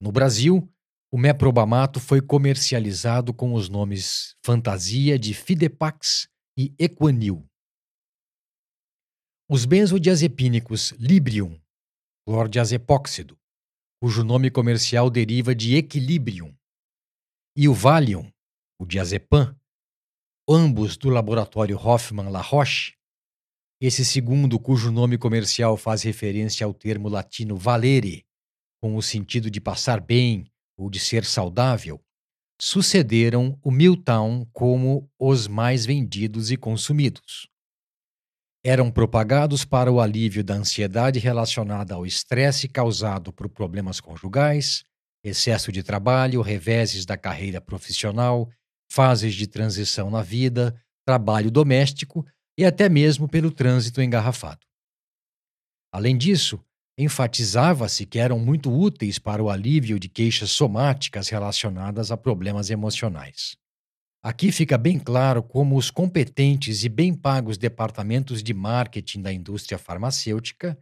No 0.00 0.10
Brasil, 0.10 0.68
o 1.12 1.16
meprobamato 1.16 2.00
foi 2.00 2.20
comercializado 2.20 3.32
com 3.32 3.54
os 3.54 3.68
nomes 3.68 4.34
fantasia 4.44 5.16
de 5.16 5.32
Fidepax 5.32 6.28
e 6.58 6.74
Equanil. 6.76 7.45
Os 9.48 9.64
benzodiazepínicos 9.64 10.90
Librium, 10.98 11.56
clordiazepóxido, 12.26 13.38
cujo 14.02 14.24
nome 14.24 14.50
comercial 14.50 15.08
deriva 15.08 15.54
de 15.54 15.76
Equilibrium, 15.76 16.52
e 17.56 17.68
o 17.68 17.72
Valium, 17.72 18.28
o 18.76 18.84
diazepam, 18.84 19.56
ambos 20.48 20.96
do 20.96 21.10
laboratório 21.10 21.78
Hoffmann-La 21.78 22.40
Roche, 22.40 22.96
esse 23.80 24.04
segundo, 24.04 24.58
cujo 24.58 24.90
nome 24.90 25.16
comercial 25.16 25.76
faz 25.76 26.02
referência 26.02 26.66
ao 26.66 26.74
termo 26.74 27.08
latino 27.08 27.56
valere, 27.56 28.26
com 28.82 28.96
o 28.96 29.02
sentido 29.02 29.48
de 29.48 29.60
passar 29.60 30.00
bem 30.00 30.50
ou 30.76 30.90
de 30.90 30.98
ser 30.98 31.24
saudável, 31.24 32.00
sucederam 32.60 33.56
o 33.62 33.70
Miltown 33.70 34.44
como 34.52 35.08
os 35.16 35.46
mais 35.46 35.86
vendidos 35.86 36.50
e 36.50 36.56
consumidos. 36.56 37.48
Eram 38.68 38.90
propagados 38.90 39.64
para 39.64 39.92
o 39.92 40.00
alívio 40.00 40.42
da 40.42 40.54
ansiedade 40.54 41.20
relacionada 41.20 41.94
ao 41.94 42.04
estresse 42.04 42.66
causado 42.66 43.32
por 43.32 43.48
problemas 43.48 44.00
conjugais, 44.00 44.82
excesso 45.22 45.70
de 45.70 45.84
trabalho, 45.84 46.42
reveses 46.42 47.06
da 47.06 47.16
carreira 47.16 47.60
profissional, 47.60 48.50
fases 48.90 49.36
de 49.36 49.46
transição 49.46 50.10
na 50.10 50.20
vida, 50.20 50.74
trabalho 51.06 51.48
doméstico 51.48 52.26
e 52.58 52.64
até 52.64 52.88
mesmo 52.88 53.28
pelo 53.28 53.52
trânsito 53.52 54.02
engarrafado. 54.02 54.66
Além 55.92 56.18
disso, 56.18 56.58
enfatizava-se 56.98 58.04
que 58.04 58.18
eram 58.18 58.40
muito 58.40 58.68
úteis 58.76 59.16
para 59.16 59.40
o 59.40 59.48
alívio 59.48 59.96
de 59.96 60.08
queixas 60.08 60.50
somáticas 60.50 61.28
relacionadas 61.28 62.10
a 62.10 62.16
problemas 62.16 62.68
emocionais. 62.68 63.56
Aqui 64.26 64.50
fica 64.50 64.76
bem 64.76 64.98
claro 64.98 65.40
como 65.40 65.76
os 65.76 65.88
competentes 65.88 66.82
e 66.82 66.88
bem 66.88 67.14
pagos 67.14 67.56
departamentos 67.56 68.42
de 68.42 68.52
marketing 68.52 69.22
da 69.22 69.32
indústria 69.32 69.78
farmacêutica 69.78 70.76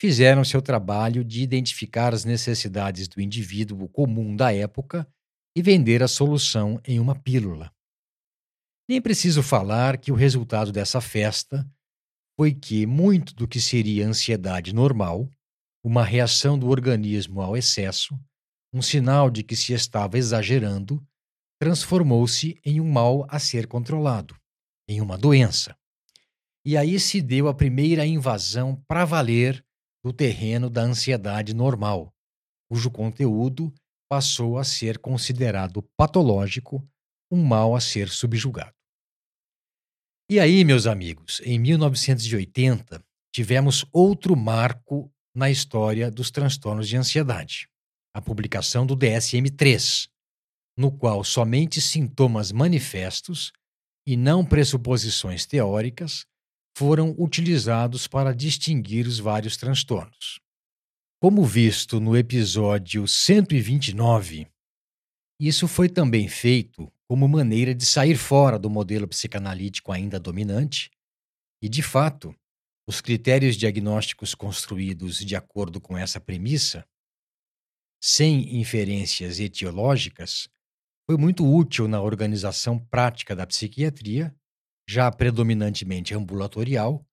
fizeram 0.00 0.44
seu 0.44 0.62
trabalho 0.62 1.24
de 1.24 1.42
identificar 1.42 2.14
as 2.14 2.24
necessidades 2.24 3.08
do 3.08 3.20
indivíduo 3.20 3.88
comum 3.88 4.36
da 4.36 4.54
época 4.54 5.04
e 5.56 5.60
vender 5.60 6.04
a 6.04 6.06
solução 6.06 6.80
em 6.86 7.00
uma 7.00 7.16
pílula. 7.16 7.72
Nem 8.88 9.02
preciso 9.02 9.42
falar 9.42 9.98
que 9.98 10.12
o 10.12 10.14
resultado 10.14 10.70
dessa 10.70 11.00
festa 11.00 11.68
foi 12.38 12.54
que 12.54 12.86
muito 12.86 13.34
do 13.34 13.48
que 13.48 13.60
seria 13.60 14.06
ansiedade 14.06 14.72
normal 14.72 15.28
uma 15.84 16.04
reação 16.04 16.56
do 16.56 16.68
organismo 16.68 17.40
ao 17.42 17.56
excesso, 17.56 18.16
um 18.72 18.80
sinal 18.80 19.28
de 19.30 19.42
que 19.42 19.56
se 19.56 19.72
estava 19.72 20.16
exagerando, 20.16 21.04
transformou-se 21.64 22.60
em 22.62 22.78
um 22.78 22.86
mal 22.86 23.24
a 23.26 23.38
ser 23.38 23.66
controlado, 23.66 24.36
em 24.86 25.00
uma 25.00 25.16
doença. 25.16 25.74
E 26.62 26.76
aí 26.76 27.00
se 27.00 27.22
deu 27.22 27.48
a 27.48 27.54
primeira 27.54 28.04
invasão 28.04 28.76
para 28.86 29.06
valer 29.06 29.64
do 30.04 30.12
terreno 30.12 30.68
da 30.68 30.82
ansiedade 30.82 31.54
normal, 31.54 32.12
cujo 32.68 32.90
conteúdo 32.90 33.72
passou 34.10 34.58
a 34.58 34.62
ser 34.62 34.98
considerado 34.98 35.82
patológico, 35.96 36.86
um 37.30 37.42
mal 37.42 37.74
a 37.74 37.80
ser 37.80 38.10
subjugado. 38.10 38.74
E 40.30 40.38
aí, 40.38 40.62
meus 40.66 40.86
amigos, 40.86 41.40
em 41.46 41.58
1980, 41.58 43.02
tivemos 43.34 43.86
outro 43.90 44.36
marco 44.36 45.10
na 45.34 45.50
história 45.50 46.10
dos 46.10 46.30
transtornos 46.30 46.86
de 46.86 46.98
ansiedade, 46.98 47.70
a 48.12 48.20
publicação 48.20 48.84
do 48.84 48.94
DSM-3, 48.94 50.12
no 50.76 50.90
qual 50.90 51.22
somente 51.22 51.80
sintomas 51.80 52.50
manifestos 52.52 53.52
e 54.06 54.16
não 54.16 54.44
pressuposições 54.44 55.46
teóricas 55.46 56.26
foram 56.76 57.14
utilizados 57.16 58.06
para 58.06 58.34
distinguir 58.34 59.06
os 59.06 59.18
vários 59.18 59.56
transtornos. 59.56 60.40
Como 61.20 61.44
visto 61.44 62.00
no 62.00 62.16
episódio 62.16 63.06
129, 63.06 64.46
isso 65.40 65.66
foi 65.66 65.88
também 65.88 66.28
feito 66.28 66.92
como 67.08 67.28
maneira 67.28 67.74
de 67.74 67.86
sair 67.86 68.16
fora 68.16 68.58
do 68.58 68.68
modelo 68.68 69.06
psicanalítico 69.06 69.92
ainda 69.92 70.18
dominante 70.18 70.90
e, 71.62 71.68
de 71.68 71.82
fato, 71.82 72.34
os 72.86 73.00
critérios 73.00 73.56
diagnósticos 73.56 74.34
construídos 74.34 75.18
de 75.18 75.34
acordo 75.34 75.80
com 75.80 75.96
essa 75.96 76.20
premissa, 76.20 76.86
sem 78.02 78.58
inferências 78.60 79.40
etiológicas, 79.40 80.48
foi 81.06 81.16
muito 81.16 81.44
útil 81.46 81.86
na 81.86 82.00
organização 82.00 82.78
prática 82.78 83.34
da 83.36 83.46
psiquiatria, 83.46 84.34
já 84.88 85.10
predominantemente 85.10 86.14
ambulatorial, 86.14 87.04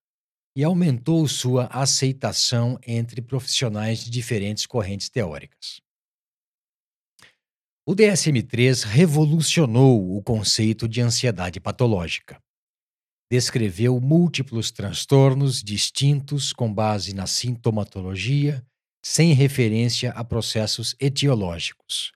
e 0.56 0.62
aumentou 0.62 1.26
sua 1.26 1.66
aceitação 1.66 2.78
entre 2.86 3.22
profissionais 3.22 4.04
de 4.04 4.10
diferentes 4.10 4.66
correntes 4.66 5.08
teóricas. 5.08 5.80
O 7.86 7.94
DSM-3 7.94 8.84
revolucionou 8.84 10.16
o 10.16 10.22
conceito 10.22 10.86
de 10.86 11.00
ansiedade 11.00 11.58
patológica 11.58 12.40
descreveu 13.32 13.98
múltiplos 13.98 14.70
transtornos 14.70 15.62
distintos 15.62 16.52
com 16.52 16.70
base 16.70 17.14
na 17.14 17.26
sintomatologia, 17.26 18.62
sem 19.02 19.32
referência 19.32 20.10
a 20.10 20.22
processos 20.22 20.94
etiológicos. 21.00 22.12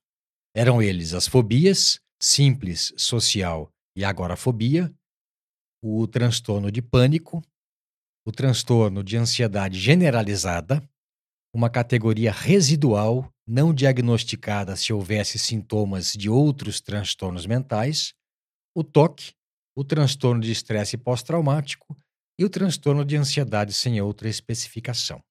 Eram 0.59 0.81
eles 0.81 1.13
as 1.13 1.27
fobias, 1.27 2.01
simples, 2.19 2.95
social 2.97 3.71
e 3.95 4.03
agorafobia, 4.03 4.91
o 5.83 6.07
transtorno 6.07 6.73
de 6.73 6.81
pânico, 6.81 7.43
o 8.27 8.33
transtorno 8.33 9.05
de 9.05 9.19
ansiedade 9.19 9.79
generalizada, 9.79 10.83
uma 11.55 11.69
categoria 11.69 12.33
residual 12.33 13.31
não 13.47 13.75
diagnosticada 13.75 14.75
se 14.77 14.95
houvesse 14.95 15.39
sintomas 15.39 16.15
de 16.15 16.31
outros 16.31 16.81
transtornos 16.81 17.45
mentais, 17.45 18.15
o 18.75 18.83
TOC, 18.83 19.35
o 19.77 19.85
transtorno 19.85 20.41
de 20.41 20.53
estresse 20.53 20.97
pós-traumático 20.97 21.95
e 22.39 22.47
o 22.47 22.49
transtorno 22.49 23.05
de 23.05 23.15
ansiedade 23.15 23.75
sem 23.75 24.01
outra 24.01 24.27
especificação. 24.27 25.23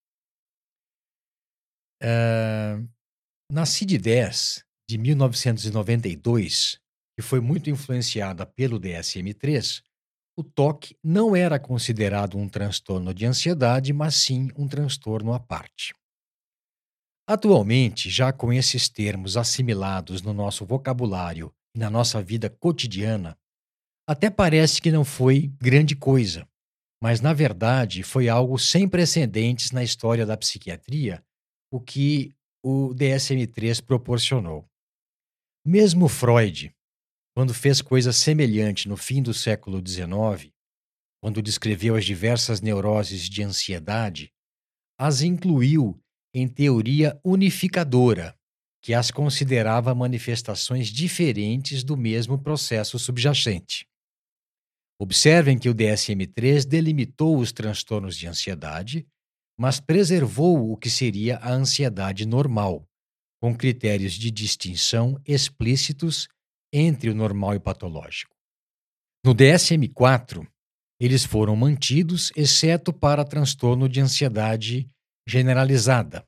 Uh, 2.04 2.88
na 3.52 3.66
CID-10 3.66 4.65
de 4.90 4.98
1992, 4.98 6.80
que 7.16 7.22
foi 7.22 7.40
muito 7.40 7.70
influenciada 7.70 8.46
pelo 8.46 8.80
DSM-3, 8.80 9.82
o 10.38 10.44
TOC 10.44 10.98
não 11.04 11.36
era 11.36 11.58
considerado 11.58 12.38
um 12.38 12.48
transtorno 12.50 13.14
de 13.14 13.26
ansiedade, 13.26 13.94
mas 13.94 14.16
sim 14.16 14.50
um 14.58 14.68
transtorno 14.68 15.34
à 15.34 15.40
parte. 15.40 15.94
Atualmente, 17.28 18.10
já 18.10 18.32
com 18.32 18.54
esses 18.54 18.88
termos 18.90 19.38
assimilados 19.38 20.22
no 20.22 20.34
nosso 20.34 20.66
vocabulário 20.66 21.54
e 21.76 21.80
na 21.80 21.90
nossa 21.90 22.22
vida 22.22 22.50
cotidiana, 22.50 23.38
até 24.08 24.30
parece 24.30 24.82
que 24.82 24.92
não 24.92 25.04
foi 25.04 25.48
grande 25.60 25.96
coisa, 25.96 26.48
mas 27.02 27.22
na 27.22 27.34
verdade 27.34 28.04
foi 28.04 28.30
algo 28.30 28.60
sem 28.60 28.88
precedentes 28.88 29.72
na 29.72 29.84
história 29.84 30.26
da 30.26 30.38
psiquiatria, 30.38 31.24
o 31.72 31.80
que 31.80 32.36
o 32.64 32.94
DSM-3 32.94 33.84
proporcionou. 33.84 34.68
Mesmo 35.68 36.08
Freud, 36.08 36.72
quando 37.36 37.52
fez 37.52 37.82
coisa 37.82 38.14
semelhante 38.14 38.88
no 38.88 38.96
fim 38.96 39.24
do 39.24 39.34
século 39.34 39.82
XIX, 39.84 40.54
quando 41.20 41.42
descreveu 41.42 41.96
as 41.96 42.06
diversas 42.06 42.62
neuroses 42.62 43.28
de 43.28 43.42
ansiedade, 43.42 44.32
as 44.96 45.24
incluiu 45.24 46.00
em 46.36 46.48
teoria 46.48 47.20
unificadora, 47.26 48.38
que 48.80 48.94
as 48.94 49.10
considerava 49.10 49.96
manifestações 49.96 50.90
diferentes 50.90 51.84
do 51.84 51.98
mesmo 51.98 52.38
processo 52.38 53.00
subjacente. 53.00 53.88
Observem 55.00 55.58
que 55.58 55.68
o 55.68 55.74
DSM-3 55.74 56.64
delimitou 56.64 57.40
os 57.40 57.52
transtornos 57.52 58.16
de 58.16 58.28
ansiedade, 58.28 59.08
mas 59.58 59.80
preservou 59.80 60.72
o 60.72 60.78
que 60.78 60.92
seria 60.92 61.38
a 61.38 61.52
ansiedade 61.52 62.24
normal, 62.28 62.88
com 63.42 63.56
critérios 63.56 64.14
de 64.14 64.32
distinção 64.32 65.20
explícitos 65.26 66.28
entre 66.74 67.10
o 67.10 67.16
normal 67.16 67.56
e 67.56 67.60
patológico. 67.60 68.36
No 69.26 69.34
DSM-4, 69.34 70.46
eles 71.00 71.24
foram 71.24 71.56
mantidos, 71.56 72.32
exceto 72.36 72.94
para 72.94 73.26
transtorno 73.26 73.90
de 73.90 74.00
ansiedade 74.00 74.90
generalizada, 75.28 76.26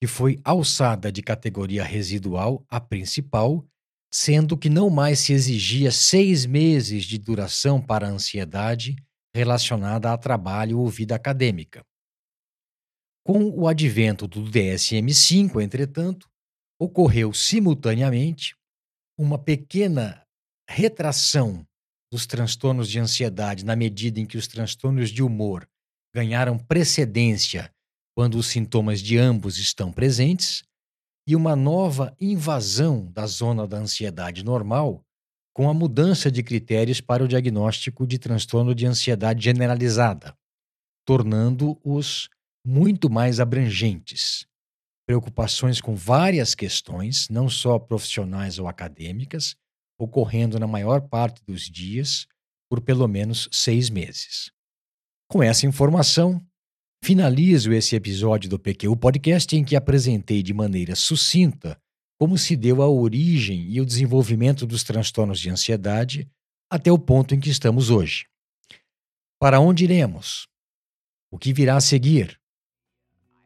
que 0.00 0.06
foi 0.06 0.38
alçada 0.44 1.10
de 1.10 1.22
categoria 1.22 1.84
residual 1.84 2.64
a 2.68 2.80
principal, 2.80 3.64
sendo 4.12 4.56
que 4.56 4.68
não 4.68 4.90
mais 4.90 5.20
se 5.20 5.32
exigia 5.32 5.90
seis 5.90 6.46
meses 6.46 7.04
de 7.04 7.18
duração 7.18 7.80
para 7.80 8.06
a 8.06 8.10
ansiedade 8.10 8.96
relacionada 9.34 10.12
a 10.12 10.18
trabalho 10.18 10.78
ou 10.78 10.88
vida 10.88 11.14
acadêmica. 11.14 11.84
Com 13.26 13.50
o 13.50 13.66
advento 13.66 14.28
do 14.28 14.44
DSM-5, 14.44 15.60
entretanto, 15.60 16.28
ocorreu 16.80 17.32
simultaneamente 17.32 18.54
uma 19.18 19.36
pequena 19.36 20.22
retração 20.70 21.66
dos 22.08 22.24
transtornos 22.24 22.88
de 22.88 23.00
ansiedade 23.00 23.64
na 23.64 23.74
medida 23.74 24.20
em 24.20 24.26
que 24.26 24.38
os 24.38 24.46
transtornos 24.46 25.10
de 25.10 25.24
humor 25.24 25.68
ganharam 26.14 26.56
precedência 26.56 27.68
quando 28.16 28.36
os 28.36 28.46
sintomas 28.46 29.00
de 29.00 29.18
ambos 29.18 29.58
estão 29.58 29.92
presentes, 29.92 30.62
e 31.26 31.34
uma 31.34 31.56
nova 31.56 32.14
invasão 32.20 33.10
da 33.10 33.26
zona 33.26 33.66
da 33.66 33.78
ansiedade 33.78 34.44
normal 34.44 35.04
com 35.52 35.68
a 35.68 35.74
mudança 35.74 36.30
de 36.30 36.44
critérios 36.44 37.00
para 37.00 37.24
o 37.24 37.28
diagnóstico 37.28 38.06
de 38.06 38.20
transtorno 38.20 38.72
de 38.72 38.86
ansiedade 38.86 39.42
generalizada, 39.42 40.32
tornando-os 41.04 42.28
muito 42.66 43.08
mais 43.08 43.38
abrangentes. 43.38 44.46
Preocupações 45.06 45.80
com 45.80 45.94
várias 45.94 46.54
questões, 46.54 47.28
não 47.28 47.48
só 47.48 47.78
profissionais 47.78 48.58
ou 48.58 48.66
acadêmicas, 48.66 49.54
ocorrendo 49.98 50.58
na 50.58 50.66
maior 50.66 51.00
parte 51.02 51.42
dos 51.44 51.70
dias 51.70 52.26
por 52.68 52.80
pelo 52.80 53.06
menos 53.06 53.48
seis 53.52 53.88
meses. 53.88 54.50
Com 55.28 55.42
essa 55.42 55.66
informação, 55.66 56.44
Finalizo 57.06 57.72
esse 57.72 57.94
episódio 57.94 58.50
do 58.50 58.58
PQ 58.58 58.96
Podcast 58.96 59.54
em 59.54 59.64
que 59.64 59.76
apresentei 59.76 60.42
de 60.42 60.52
maneira 60.52 60.96
sucinta 60.96 61.80
como 62.18 62.36
se 62.36 62.56
deu 62.56 62.82
a 62.82 62.88
origem 62.88 63.70
e 63.70 63.80
o 63.80 63.86
desenvolvimento 63.86 64.66
dos 64.66 64.82
transtornos 64.82 65.38
de 65.38 65.48
ansiedade 65.48 66.28
até 66.68 66.90
o 66.90 66.98
ponto 66.98 67.32
em 67.32 67.38
que 67.38 67.48
estamos 67.50 67.90
hoje. 67.90 68.26
Para 69.38 69.60
onde 69.60 69.84
iremos? 69.84 70.48
O 71.30 71.38
que 71.38 71.52
virá 71.52 71.76
a 71.76 71.80
seguir? 71.80 72.40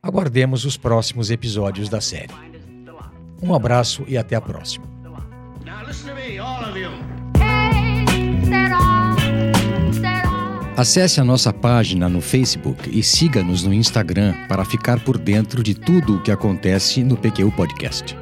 Aguardemos 0.02 0.64
os 0.64 0.78
próximos 0.78 1.30
episódios 1.30 1.88
da 1.88 2.00
série. 2.00 2.34
Um 3.42 3.54
abraço 3.54 4.02
e 4.08 4.16
até 4.16 4.34
a 4.34 4.40
próxima. 4.40 4.86
Acesse 10.76 11.20
a 11.20 11.24
nossa 11.24 11.52
página 11.52 12.08
no 12.08 12.22
Facebook 12.22 12.88
e 12.90 13.02
siga-nos 13.02 13.64
no 13.64 13.74
Instagram 13.74 14.32
para 14.48 14.64
ficar 14.64 15.00
por 15.00 15.18
dentro 15.18 15.62
de 15.62 15.74
tudo 15.74 16.16
o 16.16 16.22
que 16.22 16.30
acontece 16.30 17.04
no 17.04 17.18
PQ 17.18 17.50
Podcast. 17.50 18.16